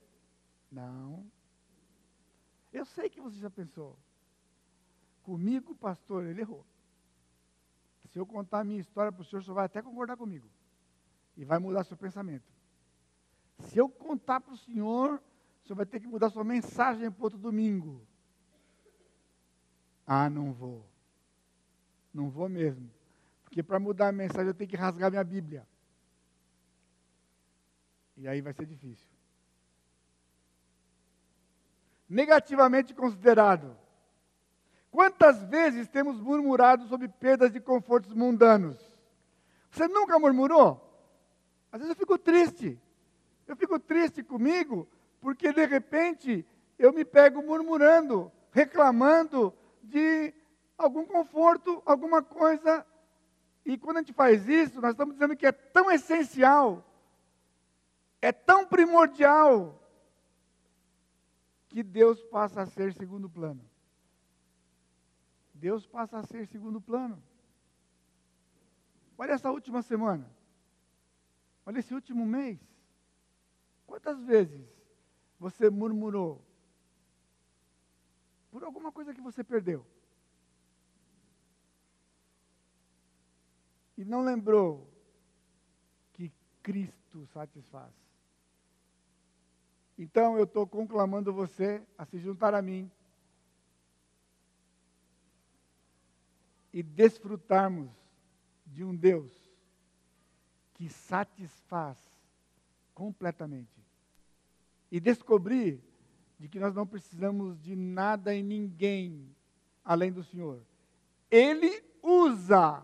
Não. 0.72 1.27
Eu 2.72 2.85
sei 2.85 3.11
que 3.11 3.20
você 3.20 3.38
já 3.38 3.51
pensou. 3.51 3.96
Comigo, 5.22 5.75
pastor, 5.75 6.25
ele 6.25 6.40
errou. 6.40 6.64
Se 8.12 8.18
eu 8.18 8.25
contar 8.25 8.61
a 8.61 8.64
minha 8.64 8.81
história 8.81 9.12
para 9.12 9.20
o 9.20 9.25
senhor, 9.25 9.40
o 9.40 9.44
senhor 9.44 9.55
vai 9.55 9.66
até 9.66 9.83
concordar 9.83 10.16
comigo. 10.16 10.49
E 11.37 11.44
vai 11.44 11.59
mudar 11.59 11.85
seu 11.85 11.96
pensamento. 11.96 12.55
Se 13.58 13.78
eu 13.78 13.88
contar 13.88 14.40
para 14.40 14.54
o 14.54 14.58
senhor, 14.58 15.20
o 15.62 15.66
senhor 15.66 15.76
vai 15.76 15.86
ter 15.86 16.00
que 16.00 16.06
mudar 16.06 16.30
sua 16.30 16.44
mensagem 16.44 17.10
para 17.10 17.24
outro 17.24 17.38
domingo. 17.38 18.06
Ah, 20.06 20.30
não 20.30 20.52
vou. 20.52 20.86
Não 22.12 22.30
vou 22.30 22.48
mesmo. 22.48 22.88
Porque 23.44 23.62
para 23.62 23.80
mudar 23.80 24.08
a 24.08 24.12
mensagem 24.12 24.48
eu 24.48 24.54
tenho 24.54 24.70
que 24.70 24.76
rasgar 24.76 25.10
minha 25.10 25.24
Bíblia. 25.24 25.66
E 28.16 28.28
aí 28.28 28.40
vai 28.40 28.52
ser 28.52 28.66
difícil. 28.66 29.08
Negativamente 32.08 32.94
considerado. 32.94 33.76
Quantas 34.90 35.42
vezes 35.44 35.88
temos 35.88 36.20
murmurado 36.20 36.86
sobre 36.86 37.08
perdas 37.08 37.52
de 37.52 37.60
confortos 37.60 38.14
mundanos? 38.14 38.78
Você 39.70 39.86
nunca 39.88 40.18
murmurou? 40.18 40.82
Às 41.70 41.80
vezes 41.80 41.90
eu 41.90 41.98
fico 41.98 42.16
triste. 42.16 42.80
Eu 43.46 43.56
fico 43.56 43.78
triste 43.78 44.22
comigo, 44.22 44.88
porque 45.20 45.52
de 45.52 45.64
repente 45.66 46.46
eu 46.78 46.92
me 46.92 47.04
pego 47.04 47.42
murmurando, 47.42 48.30
reclamando 48.50 49.54
de 49.82 50.35
algum 50.76 51.06
conforto, 51.06 51.82
alguma 51.87 52.22
coisa. 52.22 52.87
E 53.64 53.78
quando 53.78 53.98
a 53.98 54.00
gente 54.00 54.12
faz 54.12 54.48
isso, 54.48 54.80
nós 54.80 54.92
estamos 54.92 55.14
dizendo 55.14 55.37
que 55.37 55.46
é 55.46 55.52
tão 55.52 55.90
essencial, 55.90 56.85
é 58.20 58.32
tão 58.32 58.66
primordial, 58.66 59.80
que 61.68 61.82
Deus 61.82 62.22
passa 62.24 62.62
a 62.62 62.66
ser 62.66 62.94
segundo 62.94 63.28
plano. 63.28 63.61
Deus 65.52 65.87
passa 65.87 66.18
a 66.18 66.22
ser 66.22 66.46
segundo 66.46 66.80
plano. 66.80 67.22
Olha 69.18 69.32
essa 69.32 69.50
última 69.50 69.82
semana. 69.82 70.26
Olha 71.64 71.78
esse 71.78 71.92
último 71.92 72.24
mês. 72.24 72.59
Quantas 73.87 74.20
vezes 74.25 74.66
você 75.38 75.70
murmurou 75.70 76.44
por 78.51 78.64
alguma 78.64 78.90
coisa 78.90 79.14
que 79.14 79.20
você 79.20 79.44
perdeu? 79.44 79.87
E 83.96 84.05
não 84.05 84.22
lembrou 84.22 84.90
que 86.12 86.33
Cristo 86.62 87.27
satisfaz. 87.27 87.92
Então 89.96 90.37
eu 90.37 90.44
estou 90.44 90.66
conclamando 90.66 91.33
você 91.33 91.83
a 91.96 92.05
se 92.05 92.18
juntar 92.18 92.53
a 92.55 92.61
mim 92.61 92.90
e 96.72 96.83
desfrutarmos 96.83 97.90
de 98.66 98.85
um 98.85 98.94
Deus 98.94 99.33
que 100.75 100.90
satisfaz 100.90 101.96
completamente. 102.92 103.75
E 104.96 105.00
descobrir 105.00 105.78
de 106.38 106.48
que 106.48 106.59
nós 106.59 106.74
não 106.74 106.87
precisamos 106.87 107.61
de 107.61 107.76
nada 107.76 108.35
e 108.35 108.42
ninguém 108.42 109.28
além 109.85 110.11
do 110.11 110.24
Senhor. 110.24 110.62
Ele 111.30 111.85
usa 112.02 112.82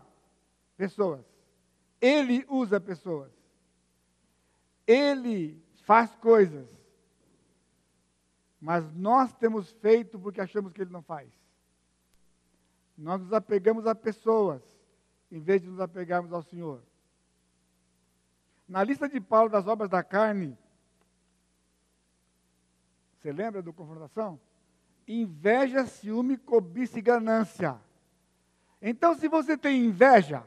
pessoas. 0.77 1.25
Ele 1.99 2.45
usa 2.47 2.79
pessoas. 2.79 3.31
Ele 4.85 5.59
faz 5.85 6.15
coisas. 6.17 6.69
Mas 8.61 8.85
nós 8.93 9.33
temos 9.33 9.71
feito 9.71 10.19
porque 10.19 10.39
achamos 10.39 10.71
que 10.71 10.83
ele 10.83 10.91
não 10.91 11.01
faz. 11.01 11.31
Nós 12.95 13.21
nos 13.21 13.33
apegamos 13.33 13.87
a 13.87 13.95
pessoas, 13.95 14.61
em 15.31 15.39
vez 15.39 15.63
de 15.63 15.67
nos 15.67 15.79
apegarmos 15.79 16.31
ao 16.31 16.43
Senhor. 16.43 16.83
Na 18.67 18.83
lista 18.83 19.09
de 19.09 19.19
Paulo 19.19 19.49
das 19.49 19.65
obras 19.65 19.89
da 19.89 20.03
carne, 20.03 20.55
você 23.23 23.31
lembra 23.31 23.63
do 23.63 23.73
confrontação? 23.73 24.39
Inveja, 25.07 25.87
ciúme, 25.87 26.37
cobiça 26.37 26.99
e 26.99 27.01
ganância. 27.01 27.79
Então, 28.79 29.15
se 29.15 29.27
você 29.27 29.57
tem 29.57 29.85
inveja, 29.85 30.43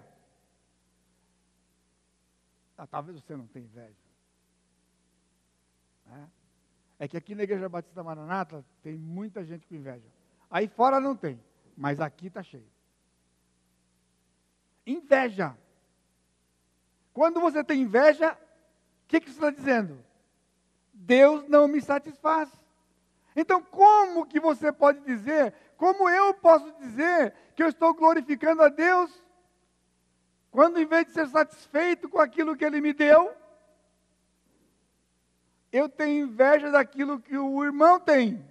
ah, 2.79 2.87
talvez 2.87 3.19
você 3.19 3.35
não 3.35 3.47
tenha 3.47 3.65
inveja. 3.65 4.07
É? 6.09 6.25
é 7.01 7.09
que 7.09 7.17
aqui 7.17 7.35
na 7.35 7.43
Igreja 7.43 7.69
Batista 7.69 8.05
Maranata 8.05 8.65
tem 8.83 8.97
muita 8.97 9.45
gente 9.45 9.67
com 9.67 9.75
inveja. 9.75 10.07
Aí 10.49 10.69
fora 10.69 11.01
não 11.01 11.17
tem 11.17 11.41
mas 11.77 12.01
aqui 12.01 12.29
está 12.29 12.43
cheio. 12.43 12.67
Inveja. 14.87 15.57
Quando 17.13 17.41
você 17.41 17.63
tem 17.63 17.83
inveja, 17.83 18.33
o 18.33 19.07
que, 19.07 19.21
que 19.21 19.31
você 19.31 19.37
está 19.37 19.51
dizendo? 19.51 20.03
Deus 20.93 21.47
não 21.49 21.69
me 21.69 21.81
satisfaz. 21.81 22.51
Então, 23.37 23.63
como 23.63 24.25
que 24.25 24.41
você 24.41 24.73
pode 24.73 25.01
dizer, 25.01 25.53
como 25.77 26.09
eu 26.09 26.33
posso 26.33 26.73
dizer 26.79 27.35
que 27.55 27.63
eu 27.63 27.69
estou 27.69 27.93
glorificando 27.93 28.63
a 28.63 28.71
Deus, 28.71 29.23
quando 30.51 30.81
em 30.81 30.87
vez 30.87 31.05
de 31.05 31.13
ser 31.13 31.29
satisfeito 31.29 32.09
com 32.09 32.19
aquilo 32.19 32.57
que 32.57 32.65
Ele 32.65 32.81
me 32.81 32.95
deu, 32.95 33.31
eu 35.71 35.87
tenho 35.87 36.25
inveja 36.25 36.71
daquilo 36.71 37.21
que 37.21 37.37
o 37.37 37.63
irmão 37.63 38.01
tem? 38.01 38.43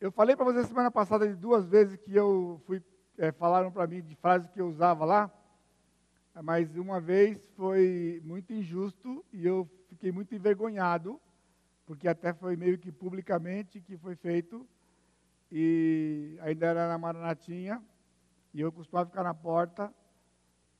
Eu 0.00 0.12
falei 0.12 0.36
para 0.36 0.44
você 0.44 0.62
semana 0.62 0.92
passada 0.92 1.26
de 1.26 1.34
duas 1.34 1.66
vezes 1.66 1.96
que 1.96 2.14
eu 2.14 2.62
fui, 2.64 2.80
é, 3.16 3.32
falaram 3.32 3.72
para 3.72 3.88
mim 3.88 4.00
de 4.00 4.14
frases 4.14 4.48
que 4.48 4.60
eu 4.60 4.68
usava 4.68 5.04
lá, 5.04 5.28
mas 6.42 6.76
uma 6.76 7.00
vez 7.00 7.48
foi 7.56 8.20
muito 8.24 8.52
injusto 8.52 9.24
e 9.32 9.44
eu 9.44 9.68
fiquei 9.88 10.12
muito 10.12 10.34
envergonhado, 10.34 11.20
porque 11.84 12.06
até 12.06 12.32
foi 12.32 12.56
meio 12.56 12.78
que 12.78 12.92
publicamente 12.92 13.80
que 13.80 13.96
foi 13.96 14.14
feito, 14.14 14.66
e 15.50 16.38
ainda 16.42 16.66
era 16.66 16.88
na 16.88 16.98
Maranatinha, 16.98 17.82
e 18.52 18.60
eu 18.60 18.70
costumava 18.70 19.08
ficar 19.08 19.24
na 19.24 19.34
porta 19.34 19.92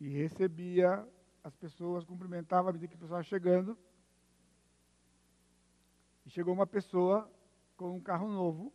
e 0.00 0.08
recebia 0.08 1.06
as 1.42 1.54
pessoas 1.56 2.04
cumprimentavam 2.04 2.70
à 2.70 2.72
medida 2.72 2.88
que 2.88 2.96
o 2.96 2.98
pessoal 2.98 3.22
chegando. 3.22 3.76
E 6.26 6.30
chegou 6.30 6.52
uma 6.52 6.66
pessoa 6.66 7.30
com 7.76 7.96
um 7.96 8.00
carro 8.00 8.28
novo. 8.28 8.72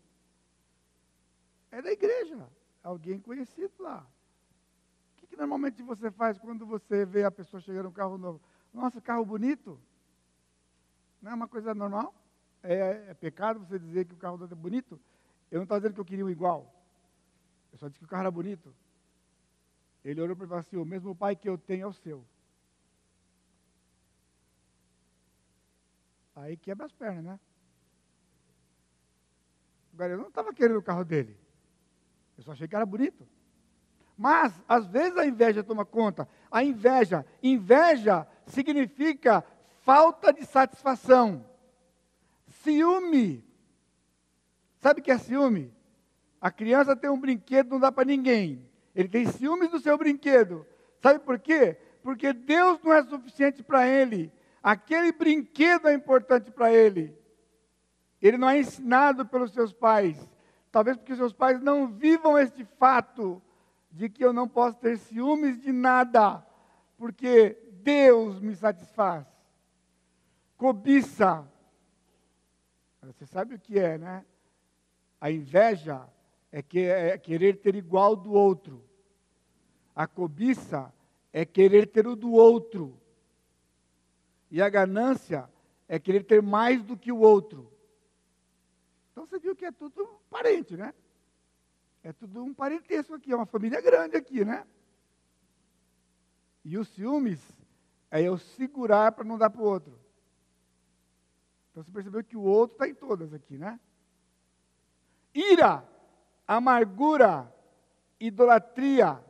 É 1.72 1.82
da 1.82 1.92
igreja, 1.92 2.50
alguém 2.84 3.20
conhecido 3.20 3.74
lá. 3.80 4.08
Que, 5.34 5.38
normalmente 5.38 5.82
você 5.82 6.12
faz 6.12 6.38
quando 6.38 6.64
você 6.64 7.08
vê 7.08 7.24
a 7.24 7.32
pessoa 7.32 7.60
chegando 7.60 7.90
um 7.90 7.92
carro 7.92 8.20
novo? 8.20 8.40
Nossa, 8.72 9.02
carro 9.02 9.26
bonito. 9.26 9.80
Não 11.20 11.32
é 11.32 11.34
uma 11.34 11.48
coisa 11.48 11.74
normal? 11.74 12.14
É, 12.62 13.10
é 13.10 13.14
pecado 13.16 13.60
você 13.60 13.80
dizer 13.80 14.06
que 14.06 14.14
o 14.14 14.18
carro 14.18 14.40
é 14.44 14.54
bonito? 14.54 15.02
Eu 15.50 15.58
não 15.58 15.64
estou 15.64 15.80
dizendo 15.80 15.96
que 15.96 16.00
eu 16.00 16.06
queria 16.06 16.24
um 16.24 16.30
igual. 16.30 16.72
Eu 17.72 17.80
só 17.80 17.88
disse 17.88 17.98
que 17.98 18.06
o 18.06 18.08
carro 18.08 18.22
era 18.22 18.30
bonito. 18.30 18.76
Ele 20.06 20.22
olhou 20.22 20.36
para 20.36 20.46
mim 20.46 20.48
e 20.48 20.50
falou 20.50 20.60
assim: 20.60 20.78
o 20.78 20.86
mesmo 20.86 21.16
pai 21.16 21.36
que 21.36 21.50
eu 21.50 21.58
tenho 21.58 21.86
é 21.86 21.88
o 21.88 21.94
seu. 21.94 22.24
Aí 26.36 26.56
quebra 26.58 26.86
as 26.86 26.92
pernas, 26.92 27.24
né? 27.24 27.40
Agora, 29.94 30.14
eu 30.14 30.18
não 30.20 30.28
estava 30.28 30.54
querendo 30.54 30.78
o 30.78 30.84
carro 30.84 31.04
dele. 31.04 31.36
Eu 32.38 32.44
só 32.44 32.52
achei 32.52 32.68
que 32.68 32.76
era 32.76 32.86
bonito. 32.86 33.28
Mas, 34.18 34.54
às 34.68 34.86
vezes, 34.88 35.18
a 35.18 35.26
inveja 35.26 35.64
toma 35.64 35.86
conta. 35.86 36.28
A 36.52 36.64
inveja, 36.64 37.26
inveja 37.42 38.28
significa 38.46 39.44
falta 39.82 40.32
de 40.32 40.46
satisfação. 40.46 41.46
Ciúme. 42.48 43.44
Sabe 44.80 45.02
o 45.02 45.04
que 45.04 45.12
é 45.12 45.18
ciúme? 45.18 45.74
A 46.40 46.52
criança 46.52 46.96
tem 46.96 47.10
um 47.10 47.20
brinquedo, 47.20 47.70
não 47.72 47.80
dá 47.80 47.92
para 47.92 48.06
ninguém. 48.06 48.70
Ele 48.94 49.08
tem 49.08 49.26
ciúmes 49.26 49.70
do 49.70 49.80
seu 49.80 49.98
brinquedo. 49.98 50.66
Sabe 51.02 51.20
por 51.20 51.40
quê? 51.40 51.78
Porque 52.04 52.34
Deus 52.34 52.80
não 52.84 52.94
é 52.94 53.04
suficiente 53.04 53.64
para 53.64 53.88
ele. 53.88 54.32
Aquele 54.62 55.12
brinquedo 55.12 55.88
é 55.88 55.94
importante 55.94 56.52
para 56.52 56.72
ele. 56.72 57.18
Ele 58.22 58.38
não 58.38 58.50
é 58.50 58.60
ensinado 58.60 59.26
pelos 59.26 59.52
seus 59.52 59.74
pais. 59.74 60.18
Talvez 60.72 60.98
porque 60.98 61.16
seus 61.16 61.34
pais 61.34 61.62
não 61.62 61.88
vivam 61.88 62.38
este 62.38 62.66
fato 62.78 63.42
de 63.94 64.10
que 64.10 64.26
eu 64.26 64.34
não 64.34 64.50
posso 64.50 64.80
ter 64.80 64.98
ciúmes 64.98 65.62
de 65.62 65.72
nada, 65.72 66.44
porque 66.98 67.56
Deus 67.84 68.40
me 68.40 68.56
satisfaz. 68.56 69.26
Cobiça. 70.58 71.48
Você 73.04 73.26
sabe 73.28 73.54
o 73.54 73.60
que 73.60 73.78
é, 73.78 74.00
né? 74.00 74.26
A 75.22 75.30
inveja 75.30 76.10
é, 76.52 76.62
que, 76.64 76.80
é 76.80 77.18
querer 77.20 77.58
ter 77.58 77.76
igual 77.76 78.16
do 78.16 78.34
outro. 78.34 78.84
A 79.96 80.08
cobiça 80.08 80.92
é 81.32 81.46
querer 81.46 81.86
ter 81.88 82.08
o 82.08 82.16
do 82.16 82.32
outro. 82.32 83.00
E 84.50 84.60
a 84.60 84.70
ganância 84.70 85.48
é 85.88 86.00
querer 86.00 86.24
ter 86.24 86.42
mais 86.42 86.82
do 86.84 86.98
que 86.98 87.12
o 87.12 87.20
outro. 87.20 87.72
Então 89.12 89.28
você 89.28 89.38
viu 89.38 89.56
que 89.56 89.66
é 89.66 89.72
tudo 89.72 90.20
parente, 90.32 90.76
né? 90.76 90.94
É 92.04 92.12
tudo 92.12 92.44
um 92.44 92.54
parentesco 92.54 93.14
aqui, 93.16 93.32
é 93.32 93.36
uma 93.36 93.46
família 93.46 93.80
grande 93.80 94.18
aqui, 94.18 94.44
né? 94.44 94.68
E 96.66 96.78
os 96.78 96.90
ciúmes 96.90 97.42
é 98.12 98.22
eu 98.22 98.38
segurar 98.38 99.14
para 99.14 99.24
não 99.24 99.38
dar 99.38 99.50
para 99.50 99.62
o 99.62 99.66
outro. 99.66 99.98
Então 101.72 101.82
você 101.82 101.92
percebeu 101.92 102.24
que 102.24 102.36
o 102.36 102.44
outro 102.44 102.76
está 102.76 102.88
em 102.88 102.94
todas 102.94 103.34
aqui, 103.34 103.58
né? 103.58 103.80
Ira 105.34 105.88
amargura, 106.48 107.52
idolatria. 108.20 109.24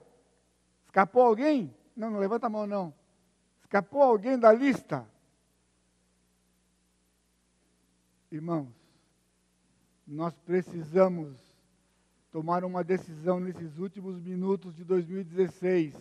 Escapou 0.85 1.21
alguém? 1.21 1.73
Não, 1.95 2.09
não 2.09 2.19
levanta 2.19 2.47
a 2.47 2.49
mão, 2.49 2.65
não. 2.65 2.93
Escapou 3.61 4.01
alguém 4.01 4.37
da 4.37 4.51
lista? 4.51 5.07
Irmãos, 8.31 8.73
nós 10.07 10.35
precisamos 10.39 11.52
tomar 12.33 12.65
uma 12.65 12.83
decisão 12.83 13.39
nesses 13.39 13.77
últimos 13.77 14.19
minutos 14.19 14.75
de 14.75 14.83
2016 14.83 15.95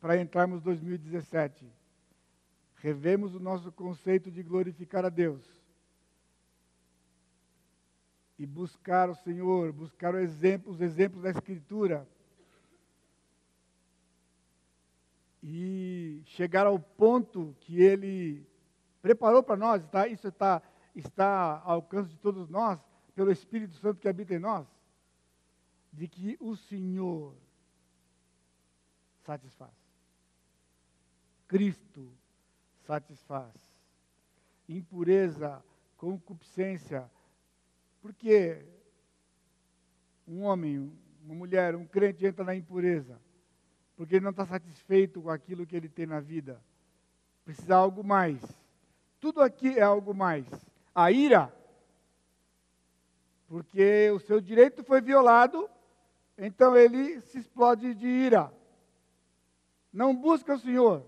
para 0.00 0.18
entrarmos 0.18 0.62
em 0.62 0.64
2017. 0.64 1.70
Revemos 2.76 3.34
o 3.34 3.38
nosso 3.38 3.70
conceito 3.70 4.30
de 4.30 4.42
glorificar 4.42 5.04
a 5.04 5.10
Deus 5.10 5.44
e 8.38 8.46
buscar 8.46 9.10
o 9.10 9.14
Senhor, 9.14 9.70
buscar 9.70 10.14
os 10.14 10.80
exemplos 10.80 11.22
da 11.22 11.30
Escritura. 11.30 12.08
E 15.42 16.22
chegar 16.24 16.66
ao 16.66 16.78
ponto 16.78 17.54
que 17.60 17.82
Ele 17.82 18.46
preparou 19.02 19.42
para 19.42 19.56
nós, 19.56 19.86
tá? 19.88 20.08
isso 20.08 20.28
está, 20.28 20.62
está 20.96 21.60
ao 21.62 21.72
alcance 21.72 22.08
de 22.08 22.16
todos 22.16 22.48
nós, 22.48 22.80
pelo 23.14 23.30
Espírito 23.30 23.74
Santo 23.76 24.00
que 24.00 24.08
habita 24.08 24.34
em 24.34 24.38
nós, 24.38 24.66
de 25.98 26.06
que 26.06 26.38
o 26.40 26.54
Senhor 26.54 27.34
satisfaz. 29.24 29.74
Cristo 31.48 32.08
satisfaz. 32.86 33.52
Impureza, 34.68 35.60
concupiscência, 35.96 37.10
porque 38.00 38.64
um 40.26 40.44
homem, 40.44 40.92
uma 41.24 41.34
mulher, 41.34 41.74
um 41.74 41.84
crente 41.84 42.24
entra 42.24 42.44
na 42.44 42.54
impureza, 42.54 43.20
porque 43.96 44.16
ele 44.16 44.24
não 44.24 44.30
está 44.30 44.46
satisfeito 44.46 45.20
com 45.20 45.30
aquilo 45.30 45.66
que 45.66 45.74
ele 45.74 45.88
tem 45.88 46.06
na 46.06 46.20
vida. 46.20 46.62
Precisa 47.44 47.74
algo 47.74 48.04
mais. 48.04 48.40
Tudo 49.18 49.40
aqui 49.42 49.76
é 49.76 49.82
algo 49.82 50.14
mais. 50.14 50.46
A 50.94 51.10
ira, 51.10 51.52
porque 53.48 54.10
o 54.12 54.20
seu 54.20 54.40
direito 54.40 54.84
foi 54.84 55.00
violado, 55.00 55.68
então 56.38 56.76
ele 56.76 57.20
se 57.22 57.38
explode 57.38 57.94
de 57.94 58.06
ira. 58.06 58.52
Não 59.92 60.14
busca 60.14 60.54
o 60.54 60.58
Senhor. 60.58 61.04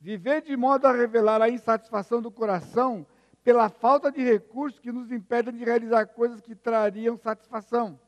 Viver 0.00 0.42
de 0.42 0.56
modo 0.56 0.86
a 0.86 0.92
revelar 0.92 1.40
a 1.40 1.48
insatisfação 1.48 2.20
do 2.20 2.30
coração 2.30 3.06
pela 3.42 3.68
falta 3.68 4.10
de 4.10 4.22
recursos 4.22 4.80
que 4.80 4.90
nos 4.90 5.12
impedem 5.12 5.54
de 5.54 5.64
realizar 5.64 6.04
coisas 6.06 6.40
que 6.40 6.54
trariam 6.54 7.16
satisfação. 7.16 7.98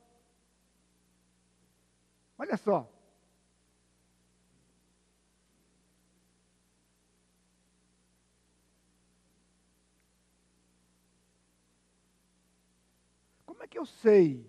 Olha 2.36 2.56
só. 2.56 2.88
Como 13.46 13.62
é 13.62 13.67
eu 13.78 13.86
sei 13.86 14.44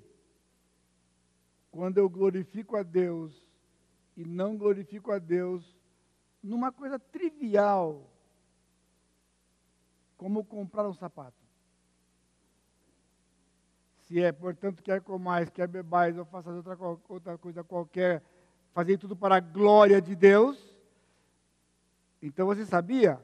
quando 1.71 1.99
eu 1.99 2.09
glorifico 2.09 2.75
a 2.75 2.83
Deus 2.83 3.45
e 4.17 4.25
não 4.25 4.57
glorifico 4.57 5.11
a 5.11 5.19
Deus 5.19 5.77
numa 6.41 6.71
coisa 6.71 6.97
trivial, 6.97 8.09
como 10.17 10.43
comprar 10.43 10.87
um 10.87 10.93
sapato. 10.93 11.37
Se 14.05 14.21
é, 14.21 14.31
portanto, 14.31 14.81
quer 14.81 15.01
comais, 15.01 15.49
quer 15.49 15.67
bebais, 15.67 16.17
ou 16.17 16.25
faça 16.25 16.49
outra, 16.49 16.77
outra 17.07 17.37
coisa 17.37 17.63
qualquer, 17.63 18.23
fazer 18.73 18.97
tudo 18.97 19.15
para 19.15 19.35
a 19.35 19.39
glória 19.39 20.01
de 20.01 20.15
Deus. 20.15 20.57
Então 22.21 22.47
você 22.47 22.65
sabia 22.65 23.23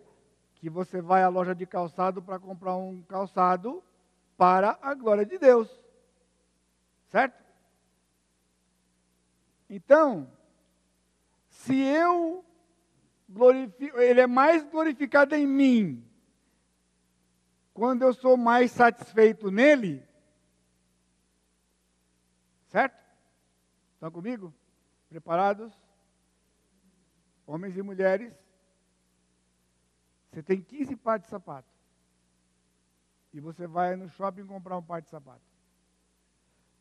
que 0.55 0.69
você 0.69 1.01
vai 1.01 1.23
à 1.23 1.29
loja 1.29 1.55
de 1.55 1.65
calçado 1.65 2.21
para 2.21 2.39
comprar 2.39 2.75
um 2.75 3.01
calçado 3.01 3.83
para 4.37 4.77
a 4.81 4.93
glória 4.93 5.25
de 5.25 5.37
Deus. 5.37 5.84
Certo? 7.09 7.43
Então, 9.69 10.31
se 11.49 11.75
eu 11.75 12.45
ele 13.97 14.21
é 14.21 14.27
mais 14.27 14.63
glorificado 14.63 15.35
em 15.35 15.47
mim. 15.47 16.07
Quando 17.73 18.03
eu 18.03 18.13
sou 18.13 18.37
mais 18.37 18.71
satisfeito 18.71 19.51
nele. 19.51 20.05
Certo? 22.67 23.03
Estão 23.93 24.11
comigo? 24.11 24.53
Preparados? 25.09 25.73
Homens 27.45 27.75
e 27.75 27.81
mulheres. 27.81 28.33
Você 30.31 30.43
tem 30.43 30.61
15 30.61 30.95
pares 30.95 31.23
de 31.23 31.29
sapato. 31.29 31.69
E 33.33 33.39
você 33.39 33.67
vai 33.67 33.95
no 33.95 34.09
shopping 34.09 34.45
comprar 34.45 34.77
um 34.77 34.83
par 34.83 35.01
de 35.01 35.09
sapato. 35.09 35.54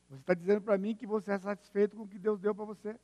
Você 0.09 0.21
está 0.21 0.35
dizendo 0.35 0.61
para 0.61 0.79
mim 0.79 0.95
que 0.95 1.07
você 1.07 1.33
é 1.33 1.39
satisfeito 1.39 1.97
com 1.97 2.03
o 2.03 2.09
que 2.09 2.19
Deus 2.19 2.41
deu 2.41 2.55
para 2.55 2.65
você. 2.65 2.99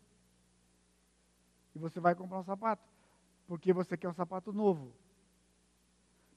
E 1.75 1.79
você 1.79 2.01
vai 2.01 2.15
comprar 2.15 2.41
um 2.41 2.45
sapato 2.45 2.91
porque 3.51 3.73
você 3.73 3.97
quer 3.97 4.09
um 4.09 4.15
sapato 4.15 4.53
novo. 4.53 4.95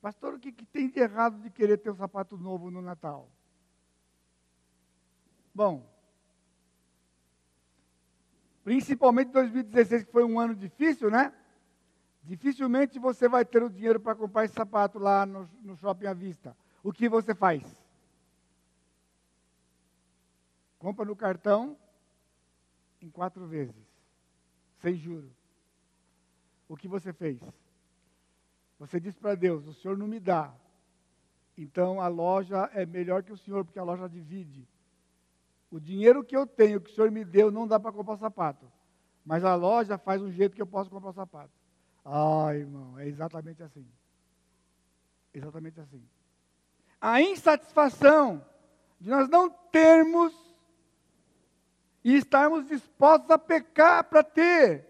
Pastor, 0.01 0.34
o 0.34 0.39
que, 0.39 0.51
que 0.51 0.66
tem 0.66 0.89
de 0.89 0.99
errado 0.99 1.39
de 1.43 1.51
querer 1.51 1.78
ter 1.78 1.91
um 1.91 1.95
sapato 1.95 2.36
novo 2.36 2.72
no 2.72 2.82
Natal? 2.82 3.30
Bom, 5.53 5.88
principalmente 8.64 9.32
2016, 9.32 10.05
que 10.05 10.11
foi 10.11 10.24
um 10.24 10.39
ano 10.39 10.55
difícil, 10.55 11.11
né? 11.11 11.32
Dificilmente 12.24 12.97
você 12.97 13.30
vai 13.30 13.45
ter 13.45 13.61
o 13.61 13.70
dinheiro 13.70 13.99
para 13.99 14.16
comprar 14.16 14.45
esse 14.45 14.55
sapato 14.55 14.97
lá 14.97 15.24
no, 15.24 15.47
no 15.61 15.78
shopping 15.78 16.07
à 16.07 16.14
vista. 16.16 16.57
O 16.82 16.91
que 16.91 17.07
você 17.07 17.36
faz? 17.36 17.82
Compra 20.84 21.05
no 21.05 21.15
cartão 21.15 21.77
em 23.01 23.09
quatro 23.09 23.47
vezes, 23.47 23.88
sem 24.79 24.97
juro. 24.97 25.31
O 26.67 26.75
que 26.75 26.89
você 26.89 27.13
fez? 27.13 27.39
Você 28.77 28.99
diz 28.99 29.17
para 29.17 29.34
Deus: 29.34 29.65
o 29.65 29.73
Senhor 29.75 29.97
não 29.97 30.05
me 30.05 30.19
dá. 30.19 30.53
Então 31.57 32.01
a 32.01 32.09
loja 32.09 32.69
é 32.73 32.86
melhor 32.86 33.23
que 33.23 33.31
o 33.31 33.38
Senhor, 33.38 33.63
porque 33.63 33.79
a 33.79 33.84
loja 33.84 34.09
divide. 34.09 34.67
O 35.71 35.79
dinheiro 35.79 36.21
que 36.21 36.36
eu 36.36 36.45
tenho, 36.45 36.81
que 36.81 36.91
o 36.91 36.93
Senhor 36.93 37.09
me 37.09 37.23
deu, 37.23 37.49
não 37.49 37.65
dá 37.65 37.79
para 37.79 37.93
comprar 37.93 38.17
sapato. 38.17 38.69
Mas 39.23 39.45
a 39.45 39.55
loja 39.55 39.97
faz 39.97 40.21
um 40.21 40.34
jeito 40.34 40.53
que 40.53 40.61
eu 40.61 40.67
posso 40.67 40.89
comprar 40.89 41.13
sapato. 41.13 41.53
Ah, 42.03 42.53
irmão, 42.53 42.99
é 42.99 43.07
exatamente 43.07 43.63
assim. 43.63 43.88
Exatamente 45.34 45.79
assim. 45.79 46.05
A 46.99 47.21
insatisfação 47.21 48.45
de 48.99 49.09
nós 49.09 49.29
não 49.29 49.49
termos 49.49 50.43
e 52.03 52.15
estarmos 52.15 52.67
dispostos 52.67 53.29
a 53.31 53.37
pecar 53.37 54.03
para 54.03 54.23
ter, 54.23 54.85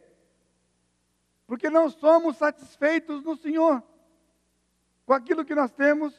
porque 1.45 1.69
não 1.69 1.89
somos 1.89 2.37
satisfeitos 2.37 3.23
no 3.23 3.35
Senhor 3.35 3.83
com 5.05 5.13
aquilo 5.13 5.45
que 5.45 5.53
nós 5.53 5.71
temos. 5.71 6.13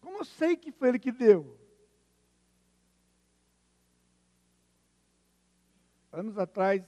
Como 0.00 0.18
eu 0.18 0.24
sei 0.24 0.56
que 0.56 0.70
foi 0.70 0.90
Ele 0.90 0.98
que 0.98 1.10
deu? 1.10 1.58
Anos 6.12 6.36
atrás, 6.36 6.84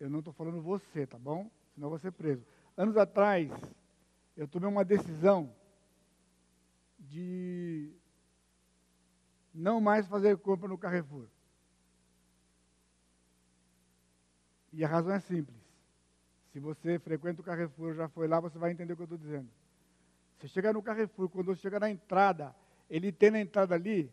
eu 0.00 0.10
não 0.10 0.18
estou 0.18 0.34
falando 0.34 0.60
você, 0.60 1.06
tá 1.06 1.16
bom? 1.16 1.48
Senão 1.72 1.86
eu 1.86 1.90
vou 1.90 1.98
ser 2.00 2.10
preso. 2.10 2.44
Anos 2.76 2.96
atrás, 2.96 3.48
eu 4.36 4.46
tomei 4.46 4.68
uma 4.68 4.84
decisão 4.84 5.52
de 6.98 7.92
não 9.54 9.80
mais 9.80 10.06
fazer 10.06 10.36
compra 10.36 10.68
no 10.68 10.76
Carrefour. 10.76 11.26
E 14.72 14.84
a 14.84 14.88
razão 14.88 15.14
é 15.14 15.20
simples. 15.20 15.56
Se 16.52 16.60
você 16.60 16.98
frequenta 16.98 17.40
o 17.40 17.44
Carrefour, 17.44 17.94
já 17.94 18.08
foi 18.08 18.28
lá, 18.28 18.40
você 18.40 18.58
vai 18.58 18.70
entender 18.70 18.92
o 18.92 18.96
que 18.96 19.02
eu 19.02 19.04
estou 19.04 19.18
dizendo. 19.18 19.48
Você 20.36 20.48
chega 20.48 20.72
no 20.72 20.82
Carrefour, 20.82 21.30
quando 21.30 21.46
você 21.46 21.62
chega 21.62 21.80
na 21.80 21.90
entrada, 21.90 22.54
ele 22.90 23.10
tem 23.10 23.30
na 23.30 23.40
entrada 23.40 23.74
ali 23.74 24.12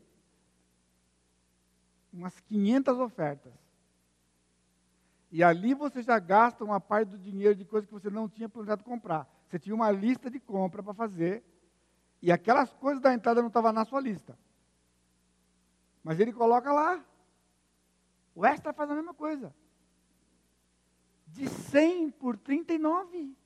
umas 2.13 2.39
500 2.41 2.99
ofertas. 2.99 3.53
E 5.31 5.43
ali 5.43 5.73
você 5.73 6.01
já 6.01 6.19
gasta 6.19 6.63
uma 6.63 6.79
parte 6.79 7.09
do 7.09 7.17
dinheiro 7.17 7.55
de 7.55 7.65
coisas 7.65 7.87
que 7.87 7.93
você 7.93 8.09
não 8.09 8.29
tinha 8.29 8.47
planejado 8.47 8.83
comprar. 8.83 9.27
Você 9.53 9.59
tinha 9.59 9.75
uma 9.75 9.91
lista 9.91 10.31
de 10.31 10.39
compra 10.39 10.81
para 10.81 10.95
fazer, 10.95 11.43
e 12.19 12.31
aquelas 12.31 12.73
coisas 12.73 12.99
da 12.99 13.13
entrada 13.13 13.39
não 13.39 13.49
estavam 13.49 13.71
na 13.71 13.85
sua 13.85 14.01
lista. 14.01 14.35
Mas 16.03 16.19
ele 16.19 16.33
coloca 16.33 16.73
lá. 16.73 17.05
O 18.33 18.43
extra 18.43 18.73
faz 18.73 18.89
a 18.89 18.95
mesma 18.95 19.13
coisa. 19.13 19.53
De 21.27 21.47
100 21.47 22.09
por 22.09 22.35
39. 22.35 23.37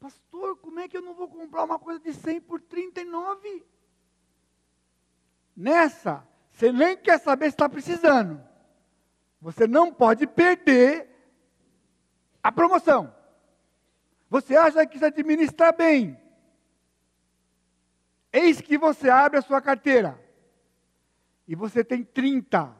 Pastor, 0.00 0.56
como 0.56 0.80
é 0.80 0.88
que 0.88 0.96
eu 0.96 1.02
não 1.02 1.14
vou 1.14 1.28
comprar 1.28 1.62
uma 1.62 1.78
coisa 1.78 2.00
de 2.00 2.12
100 2.12 2.40
por 2.40 2.60
39? 2.60 3.64
Nessa, 5.56 6.26
você 6.50 6.72
nem 6.72 6.96
quer 6.96 7.20
saber 7.20 7.44
se 7.44 7.50
está 7.50 7.68
precisando. 7.68 8.42
Você 9.40 9.68
não 9.68 9.94
pode 9.94 10.26
perder 10.26 11.08
a 12.42 12.50
promoção. 12.50 13.22
Você 14.28 14.56
acha 14.56 14.86
que 14.86 14.98
se 14.98 15.04
administrar 15.04 15.76
bem. 15.76 16.18
Eis 18.32 18.60
que 18.60 18.76
você 18.76 19.08
abre 19.08 19.38
a 19.38 19.42
sua 19.42 19.60
carteira. 19.62 20.20
E 21.46 21.54
você 21.54 21.84
tem 21.84 22.02
30. 22.02 22.74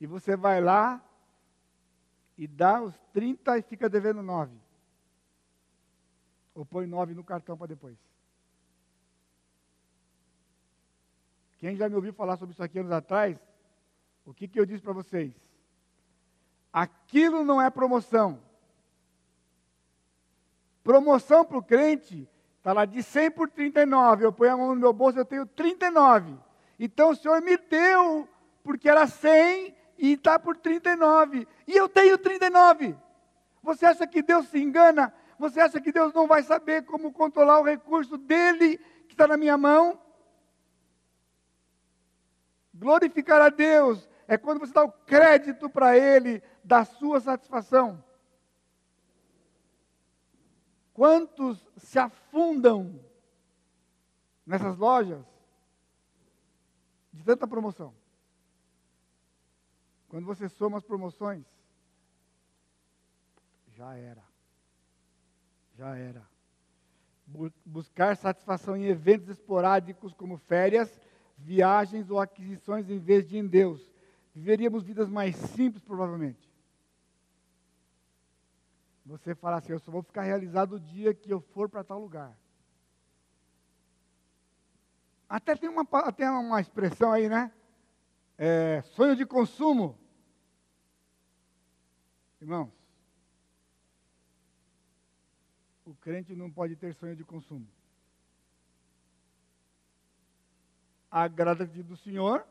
E 0.00 0.06
você 0.06 0.36
vai 0.36 0.60
lá 0.60 1.02
e 2.36 2.46
dá 2.46 2.82
os 2.82 2.94
30 3.12 3.58
e 3.58 3.62
fica 3.62 3.88
devendo 3.88 4.22
9. 4.22 4.56
Ou 6.54 6.64
põe 6.64 6.86
9 6.86 7.14
no 7.14 7.24
cartão 7.24 7.56
para 7.56 7.68
depois. 7.68 7.96
Quem 11.58 11.76
já 11.76 11.88
me 11.88 11.94
ouviu 11.94 12.12
falar 12.12 12.36
sobre 12.36 12.52
isso 12.52 12.62
aqui 12.62 12.78
anos 12.78 12.92
atrás, 12.92 13.38
o 14.24 14.34
que, 14.34 14.46
que 14.46 14.60
eu 14.60 14.66
disse 14.66 14.82
para 14.82 14.92
vocês? 14.92 15.34
Aquilo 16.74 17.44
não 17.44 17.62
é 17.62 17.70
promoção. 17.70 18.42
Promoção 20.82 21.44
para 21.44 21.56
o 21.56 21.62
crente 21.62 22.28
está 22.58 22.72
lá 22.72 22.84
de 22.84 23.00
100 23.00 23.30
por 23.30 23.48
39. 23.48 24.24
Eu 24.24 24.32
ponho 24.32 24.52
a 24.54 24.56
mão 24.56 24.74
no 24.74 24.80
meu 24.80 24.92
bolso, 24.92 25.16
eu 25.16 25.24
tenho 25.24 25.46
39. 25.46 26.36
Então 26.76 27.10
o 27.10 27.14
Senhor 27.14 27.40
me 27.40 27.56
deu, 27.56 28.28
porque 28.64 28.88
era 28.88 29.06
100 29.06 29.72
e 29.98 30.14
está 30.14 30.36
por 30.36 30.56
39. 30.56 31.46
E 31.68 31.76
eu 31.76 31.88
tenho 31.88 32.18
39. 32.18 32.96
Você 33.62 33.86
acha 33.86 34.04
que 34.04 34.20
Deus 34.20 34.48
se 34.48 34.58
engana? 34.58 35.14
Você 35.38 35.60
acha 35.60 35.80
que 35.80 35.92
Deus 35.92 36.12
não 36.12 36.26
vai 36.26 36.42
saber 36.42 36.82
como 36.82 37.12
controlar 37.12 37.60
o 37.60 37.64
recurso 37.64 38.18
dele 38.18 38.78
que 39.06 39.14
está 39.14 39.28
na 39.28 39.36
minha 39.36 39.56
mão? 39.56 39.96
Glorificar 42.74 43.40
a 43.40 43.48
Deus 43.48 44.08
é 44.26 44.36
quando 44.36 44.58
você 44.58 44.72
dá 44.72 44.82
o 44.82 44.90
crédito 44.90 45.70
para 45.70 45.96
Ele 45.96 46.42
da 46.64 46.84
sua 46.84 47.20
satisfação. 47.20 48.02
Quantos 50.92 51.64
se 51.76 51.98
afundam 51.98 53.00
nessas 54.46 54.76
lojas 54.76 55.24
de 57.12 57.22
tanta 57.22 57.46
promoção? 57.46 57.94
Quando 60.08 60.24
você 60.24 60.48
soma 60.48 60.78
as 60.78 60.84
promoções, 60.84 61.44
já 63.68 63.94
era. 63.96 64.22
Já 65.76 65.96
era. 65.96 66.26
Buscar 67.64 68.16
satisfação 68.16 68.76
em 68.76 68.84
eventos 68.84 69.28
esporádicos 69.28 70.14
como 70.14 70.38
férias 70.38 71.00
viagens 71.36 72.10
ou 72.10 72.18
aquisições 72.20 72.88
em 72.88 72.98
vez 72.98 73.26
de 73.28 73.38
em 73.38 73.46
Deus. 73.46 73.90
Viveríamos 74.34 74.82
vidas 74.82 75.08
mais 75.08 75.36
simples, 75.36 75.82
provavelmente. 75.82 76.53
Você 79.04 79.34
fala 79.34 79.58
assim: 79.58 79.72
Eu 79.72 79.78
só 79.78 79.90
vou 79.90 80.02
ficar 80.02 80.22
realizado 80.22 80.74
o 80.74 80.80
dia 80.80 81.14
que 81.14 81.30
eu 81.30 81.40
for 81.40 81.68
para 81.68 81.84
tal 81.84 82.00
lugar. 82.00 82.36
Até 85.28 85.56
tem 85.56 85.68
uma, 85.68 85.86
até 85.92 86.30
uma 86.30 86.60
expressão 86.60 87.12
aí, 87.12 87.28
né? 87.28 87.52
É, 88.36 88.82
sonho 88.82 89.16
de 89.16 89.24
consumo. 89.24 89.98
Irmãos, 92.40 92.70
o 95.84 95.94
crente 95.94 96.34
não 96.34 96.50
pode 96.50 96.76
ter 96.76 96.94
sonho 96.94 97.16
de 97.16 97.24
consumo. 97.24 97.66
agrada-te 101.14 101.80
do 101.80 101.96
Senhor 101.96 102.44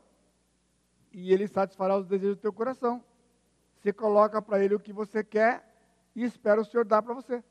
e 1.12 1.30
Ele 1.30 1.46
satisfará 1.46 1.98
os 1.98 2.06
desejos 2.06 2.36
do 2.36 2.40
teu 2.40 2.52
coração. 2.52 3.04
Você 3.76 3.92
coloca 3.92 4.40
para 4.40 4.64
Ele 4.64 4.74
o 4.74 4.80
que 4.80 4.90
você 4.90 5.22
quer 5.22 5.62
e 6.14 6.22
espera 6.22 6.60
o 6.60 6.64
Senhor 6.64 6.84
dar 6.84 7.02
para 7.02 7.14
você. 7.14 7.42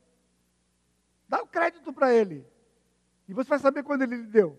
Dá 1.28 1.42
o 1.42 1.46
crédito 1.46 1.92
para 1.92 2.12
Ele. 2.12 2.46
E 3.28 3.34
você 3.34 3.48
vai 3.48 3.58
saber 3.58 3.82
quando 3.82 4.02
Ele 4.02 4.16
lhe 4.16 4.26
deu. 4.26 4.58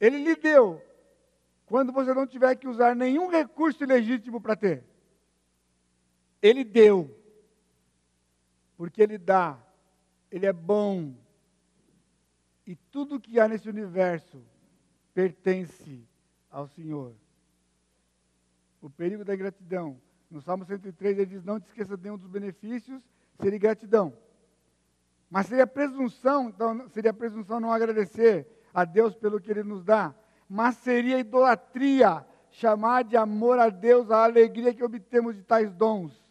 Ele 0.00 0.18
lhe 0.18 0.36
deu 0.36 0.82
quando 1.66 1.92
você 1.92 2.14
não 2.14 2.26
tiver 2.26 2.54
que 2.56 2.68
usar 2.68 2.94
nenhum 2.94 3.28
recurso 3.28 3.82
ilegítimo 3.82 4.40
para 4.40 4.56
ter. 4.56 4.84
Ele 6.40 6.62
deu. 6.62 7.10
Porque 8.76 9.02
Ele 9.02 9.18
dá. 9.18 9.58
Ele 10.30 10.46
é 10.46 10.52
bom. 10.52 11.14
E 12.66 12.76
tudo 12.76 13.20
que 13.20 13.38
há 13.40 13.48
nesse 13.48 13.68
universo 13.68 14.42
pertence 15.14 16.06
ao 16.50 16.68
Senhor. 16.68 17.14
O 18.80 18.90
perigo 18.90 19.24
da 19.24 19.34
ingratidão. 19.34 20.00
No 20.30 20.40
Salmo 20.40 20.64
103 20.64 21.18
ele 21.18 21.26
diz: 21.26 21.44
Não 21.44 21.60
te 21.60 21.66
esqueça 21.66 21.96
de 21.96 22.02
nenhum 22.02 22.18
dos 22.18 22.28
benefícios, 22.28 23.00
seria 23.40 23.58
gratidão. 23.58 24.16
Mas 25.30 25.46
seria 25.46 25.66
presunção, 25.66 26.48
então 26.48 26.88
seria 26.88 27.12
presunção 27.12 27.60
não 27.60 27.72
agradecer 27.72 28.46
a 28.72 28.84
Deus 28.84 29.14
pelo 29.14 29.40
que 29.40 29.50
Ele 29.50 29.62
nos 29.62 29.84
dá. 29.84 30.14
Mas 30.48 30.76
seria 30.76 31.18
idolatria 31.18 32.24
chamar 32.50 33.04
de 33.04 33.16
amor 33.16 33.58
a 33.58 33.68
Deus 33.68 34.10
a 34.10 34.24
alegria 34.24 34.72
que 34.72 34.84
obtemos 34.84 35.34
de 35.34 35.42
tais 35.42 35.72
dons. 35.72 36.24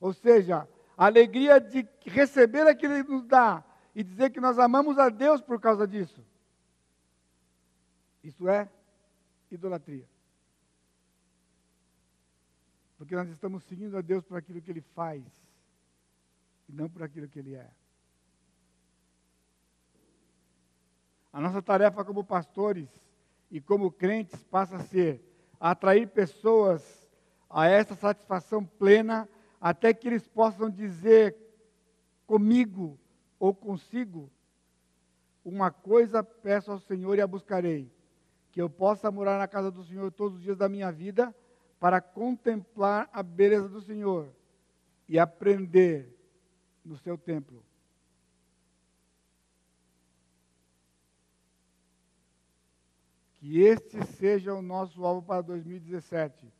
Ou 0.00 0.12
seja, 0.12 0.66
A 1.00 1.06
alegria 1.06 1.58
de 1.58 1.88
receber 2.04 2.66
aquilo 2.66 2.92
que 2.92 3.00
Ele 3.00 3.08
nos 3.08 3.24
dá 3.24 3.64
e 3.94 4.04
dizer 4.04 4.28
que 4.28 4.38
nós 4.38 4.58
amamos 4.58 4.98
a 4.98 5.08
Deus 5.08 5.40
por 5.40 5.58
causa 5.58 5.88
disso. 5.88 6.22
Isso 8.22 8.46
é 8.46 8.68
idolatria. 9.50 10.06
Porque 13.00 13.16
nós 13.16 13.30
estamos 13.30 13.64
seguindo 13.64 13.96
a 13.96 14.02
Deus 14.02 14.22
por 14.26 14.36
aquilo 14.36 14.60
que 14.60 14.70
Ele 14.70 14.82
faz 14.82 15.24
e 16.68 16.72
não 16.74 16.86
por 16.86 17.02
aquilo 17.02 17.26
que 17.26 17.38
Ele 17.38 17.54
é. 17.54 17.70
A 21.32 21.40
nossa 21.40 21.62
tarefa 21.62 22.04
como 22.04 22.22
pastores 22.22 22.90
e 23.50 23.58
como 23.58 23.90
crentes 23.90 24.44
passa 24.44 24.76
a 24.76 24.80
ser 24.80 25.24
atrair 25.58 26.08
pessoas 26.08 27.10
a 27.48 27.66
essa 27.66 27.94
satisfação 27.94 28.66
plena, 28.66 29.26
até 29.58 29.94
que 29.94 30.06
eles 30.06 30.28
possam 30.28 30.68
dizer 30.68 31.34
comigo 32.26 33.00
ou 33.38 33.54
consigo: 33.54 34.30
Uma 35.42 35.70
coisa 35.70 36.22
peço 36.22 36.70
ao 36.70 36.78
Senhor 36.78 37.16
e 37.16 37.22
a 37.22 37.26
buscarei, 37.26 37.90
que 38.52 38.60
eu 38.60 38.68
possa 38.68 39.10
morar 39.10 39.38
na 39.38 39.48
casa 39.48 39.70
do 39.70 39.82
Senhor 39.82 40.12
todos 40.12 40.36
os 40.36 40.42
dias 40.42 40.58
da 40.58 40.68
minha 40.68 40.92
vida, 40.92 41.34
para 41.80 42.00
contemplar 42.00 43.08
a 43.10 43.22
beleza 43.22 43.66
do 43.68 43.80
Senhor 43.80 44.28
e 45.08 45.18
aprender 45.18 46.14
no 46.84 46.98
seu 46.98 47.16
templo. 47.16 47.64
Que 53.36 53.62
este 53.62 54.04
seja 54.04 54.54
o 54.54 54.60
nosso 54.60 55.04
alvo 55.06 55.22
para 55.22 55.40
2017. 55.40 56.52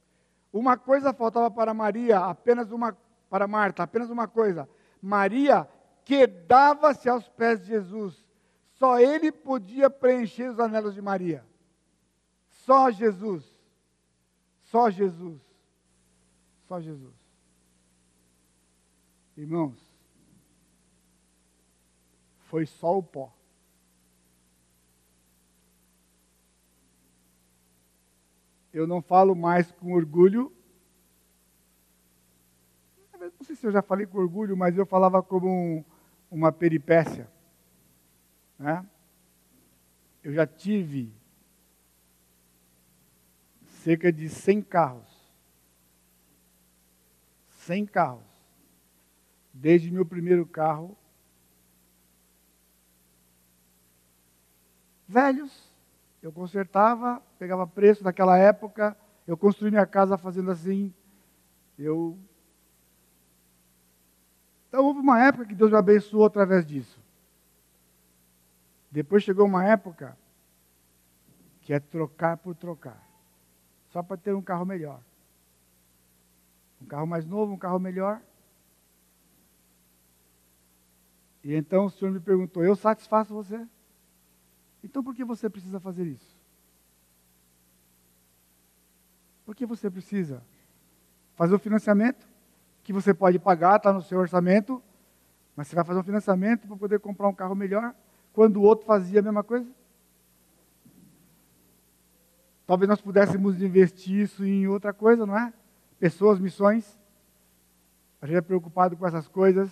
Uma 0.51 0.79
coisa 0.79 1.13
faltava 1.13 1.51
para 1.51 1.75
Maria, 1.75 2.19
apenas 2.21 2.73
uma 2.73 2.97
para 3.29 3.47
Marta, 3.47 3.83
apenas 3.83 4.09
uma 4.09 4.27
coisa. 4.27 4.67
Maria 5.01 5.69
quedava-se 6.03 7.09
aos 7.09 7.29
pés 7.29 7.61
de 7.61 7.67
Jesus. 7.67 8.27
Só 8.73 8.99
ele 8.99 9.31
podia 9.31 9.91
preencher 9.91 10.49
os 10.49 10.59
anelos 10.59 10.95
de 10.95 11.03
Maria. 11.03 11.45
Só 12.49 12.91
Jesus. 12.91 13.50
Só 14.71 14.91
Jesus. 14.91 15.41
Só 16.67 16.81
Jesus. 16.81 17.15
Irmãos, 19.37 19.79
foi 22.49 22.67
só 22.67 22.99
o 22.99 23.03
pó. 23.03 23.33
eu 28.73 28.87
não 28.87 29.03
falo 29.03 29.35
mais 29.35 29.71
com 29.73 29.93
orgulho. 29.93 30.53
Não 33.19 33.45
sei 33.45 33.55
se 33.55 33.67
eu 33.67 33.73
já 33.73 33.83
falei 33.83 34.07
com 34.07 34.19
orgulho, 34.19 34.57
mas 34.57 34.77
eu 34.79 34.87
falava 34.87 35.23
como 35.23 35.49
um, 35.49 35.85
uma 36.31 36.51
peripécia. 36.53 37.31
Né? 38.59 38.87
Eu 40.23 40.33
já 40.33 40.47
tive 40.47 41.13
cerca 43.83 44.13
de 44.13 44.29
100 44.29 44.63
carros. 44.63 45.33
100 47.49 47.87
carros. 47.87 48.25
Desde 49.53 49.91
meu 49.91 50.07
primeiro 50.07 50.47
carro. 50.47 50.97
Velhos 55.09 55.71
eu 56.23 56.31
consertava, 56.31 57.23
pegava 57.39 57.67
preço 57.67 58.05
naquela 58.05 58.37
época, 58.37 58.97
eu 59.27 59.37
construí 59.37 59.71
minha 59.71 59.87
casa 59.87 60.19
fazendo 60.19 60.51
assim. 60.51 60.93
Eu. 61.79 62.19
Então 64.69 64.85
houve 64.85 65.01
uma 65.01 65.23
época 65.25 65.47
que 65.47 65.55
Deus 65.55 65.71
me 65.71 65.79
abençoou 65.79 66.27
através 66.27 66.67
disso. 66.67 67.01
Depois 68.91 69.23
chegou 69.23 69.47
uma 69.47 69.65
época 69.65 70.17
que 71.63 71.73
é 71.73 71.81
trocar 71.81 72.37
por 72.37 72.55
trocar. 72.55 73.10
Só 73.91 74.03
para 74.03 74.17
ter 74.17 74.35
um 74.35 74.43
carro 74.43 74.65
melhor. 74.65 75.01
Um 76.81 76.87
carro 76.87 77.07
mais 77.07 77.27
novo, 77.27 77.53
um 77.53 77.59
carro 77.59 77.79
melhor. 77.79 78.21
E 81.43 81.55
então 81.55 81.87
o 81.87 81.91
Senhor 81.91 82.11
me 82.11 82.21
perguntou: 82.21 82.65
Eu 82.65 82.77
satisfaço 82.77 83.35
você? 83.35 83.67
Então 84.83 85.03
por 85.03 85.15
que 85.15 85.25
você 85.25 85.49
precisa 85.51 85.79
fazer 85.79 86.07
isso? 86.07 86.39
Por 89.45 89.55
que 89.55 89.67
você 89.67 89.91
precisa 89.91 90.43
fazer 91.35 91.55
o 91.55 91.59
financiamento 91.59 92.29
que 92.83 92.93
você 92.93 93.13
pode 93.13 93.39
pagar, 93.39 93.77
está 93.77 93.93
no 93.93 94.03
seu 94.03 94.19
orçamento, 94.19 94.83
mas 95.57 95.69
você 95.69 95.75
vai 95.75 95.85
fazer 95.85 96.01
um 96.01 96.05
financiamento 96.05 96.67
para 96.67 96.77
poder 96.77 97.01
comprar 97.01 97.29
um 97.29 97.35
carro 97.35 97.55
melhor, 97.55 97.95
quando 98.33 98.59
o 98.59 98.63
outro 98.63 98.87
fazia 98.87 99.21
a 99.21 99.23
mesma 99.23 99.43
coisa? 99.43 99.69
Talvez 102.71 102.89
nós 102.89 103.01
pudéssemos 103.01 103.61
investir 103.61 104.21
isso 104.21 104.45
em 104.45 104.69
outra 104.69 104.93
coisa, 104.93 105.27
não 105.27 105.37
é? 105.37 105.53
Pessoas, 105.99 106.39
missões. 106.39 106.97
A 108.23 108.27
gente 108.29 108.37
é 108.37 108.41
preocupado 108.41 108.97
com 108.97 109.05
essas 109.05 109.27
coisas, 109.27 109.69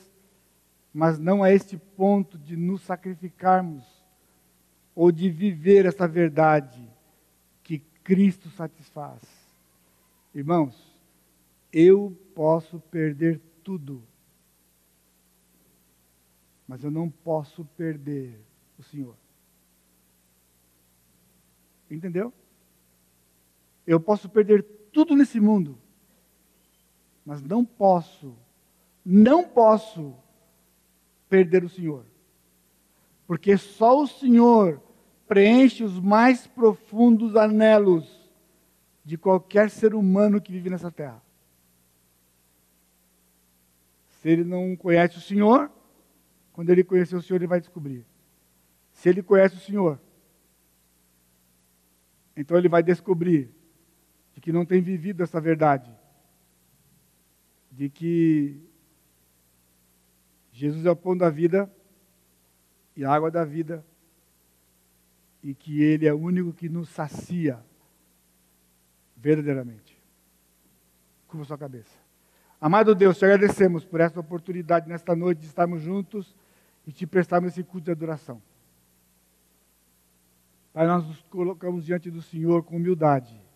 mas 0.92 1.16
não 1.16 1.44
a 1.44 1.52
este 1.52 1.76
ponto 1.76 2.36
de 2.36 2.56
nos 2.56 2.82
sacrificarmos 2.82 3.84
ou 4.96 5.12
de 5.12 5.30
viver 5.30 5.86
essa 5.86 6.08
verdade 6.08 6.90
que 7.62 7.78
Cristo 8.02 8.50
satisfaz. 8.50 9.22
Irmãos, 10.34 10.92
eu 11.72 12.20
posso 12.34 12.80
perder 12.80 13.40
tudo, 13.62 14.02
mas 16.66 16.82
eu 16.82 16.90
não 16.90 17.08
posso 17.08 17.64
perder 17.76 18.40
o 18.76 18.82
Senhor. 18.82 19.14
Entendeu? 21.88 22.34
Eu 23.88 23.98
posso 23.98 24.28
perder 24.28 24.62
tudo 24.92 25.16
nesse 25.16 25.40
mundo, 25.40 25.78
mas 27.24 27.40
não 27.40 27.64
posso, 27.64 28.36
não 29.02 29.48
posso 29.48 30.14
perder 31.26 31.64
o 31.64 31.70
Senhor. 31.70 32.04
Porque 33.26 33.56
só 33.56 33.98
o 33.98 34.06
Senhor 34.06 34.82
preenche 35.26 35.82
os 35.82 35.98
mais 35.98 36.46
profundos 36.46 37.34
anelos 37.34 38.30
de 39.02 39.16
qualquer 39.16 39.70
ser 39.70 39.94
humano 39.94 40.38
que 40.38 40.52
vive 40.52 40.68
nessa 40.68 40.90
terra. 40.90 41.22
Se 44.20 44.28
ele 44.28 44.44
não 44.44 44.76
conhece 44.76 45.16
o 45.16 45.22
Senhor, 45.22 45.70
quando 46.52 46.68
ele 46.68 46.84
conhecer 46.84 47.16
o 47.16 47.22
Senhor, 47.22 47.38
ele 47.38 47.46
vai 47.46 47.58
descobrir. 47.58 48.04
Se 48.92 49.08
ele 49.08 49.22
conhece 49.22 49.56
o 49.56 49.60
Senhor, 49.60 49.98
então 52.36 52.58
ele 52.58 52.68
vai 52.68 52.82
descobrir 52.82 53.46
de 53.46 53.57
que 54.48 54.52
não 54.52 54.64
tem 54.64 54.80
vivido 54.80 55.22
essa 55.22 55.38
verdade, 55.38 55.94
de 57.70 57.90
que 57.90 58.58
Jesus 60.50 60.86
é 60.86 60.90
o 60.90 60.96
pão 60.96 61.14
da 61.14 61.28
vida 61.28 61.70
e 62.96 63.04
a 63.04 63.12
água 63.12 63.30
da 63.30 63.44
vida 63.44 63.84
e 65.42 65.54
que 65.54 65.82
Ele 65.82 66.06
é 66.06 66.14
o 66.14 66.18
único 66.18 66.50
que 66.50 66.66
nos 66.66 66.88
sacia 66.88 67.62
verdadeiramente. 69.14 70.02
Curva 71.26 71.44
sua 71.44 71.58
cabeça. 71.58 71.92
Amado 72.58 72.94
Deus, 72.94 73.18
te 73.18 73.26
agradecemos 73.26 73.84
por 73.84 74.00
esta 74.00 74.18
oportunidade 74.18 74.88
nesta 74.88 75.14
noite 75.14 75.42
de 75.42 75.46
estarmos 75.46 75.82
juntos 75.82 76.34
e 76.86 76.90
te 76.90 77.06
prestarmos 77.06 77.52
esse 77.52 77.62
culto 77.62 77.84
de 77.84 77.90
adoração. 77.90 78.40
Pai, 80.72 80.86
nós 80.86 81.06
nos 81.06 81.20
colocamos 81.24 81.84
diante 81.84 82.10
do 82.10 82.22
Senhor 82.22 82.62
com 82.62 82.76
humildade, 82.76 83.46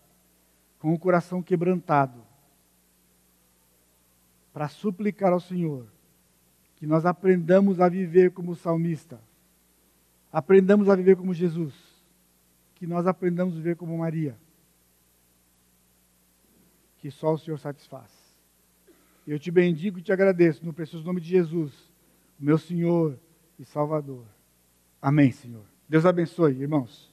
com 0.83 0.93
o 0.93 0.99
coração 0.99 1.41
quebrantado, 1.41 2.21
para 4.53 4.67
suplicar 4.67 5.33
ao 5.33 5.39
Senhor 5.39 5.87
que 6.75 6.85
nós 6.85 7.07
aprendamos 7.07 7.79
a 7.79 7.89
viver 7.89 8.29
como 8.31 8.55
salmista 8.55 9.19
aprendamos 10.33 10.89
a 10.89 10.95
viver 10.95 11.15
como 11.15 11.31
Jesus, 11.31 11.75
que 12.73 12.87
nós 12.87 13.05
aprendamos 13.05 13.53
a 13.53 13.57
viver 13.57 13.75
como 13.75 13.95
Maria, 13.95 14.35
que 16.97 17.11
só 17.11 17.33
o 17.33 17.37
Senhor 17.37 17.59
satisfaz. 17.59 18.11
Eu 19.27 19.37
te 19.37 19.51
bendigo 19.51 19.99
e 19.99 20.01
te 20.01 20.11
agradeço 20.11 20.65
no 20.65 20.73
precioso 20.73 21.05
nome 21.05 21.21
de 21.21 21.29
Jesus, 21.29 21.71
meu 22.39 22.57
Senhor 22.57 23.17
e 23.59 23.63
Salvador. 23.63 24.25
Amém, 24.99 25.31
Senhor. 25.31 25.63
Deus 25.87 26.05
abençoe, 26.05 26.59
irmãos. 26.59 27.11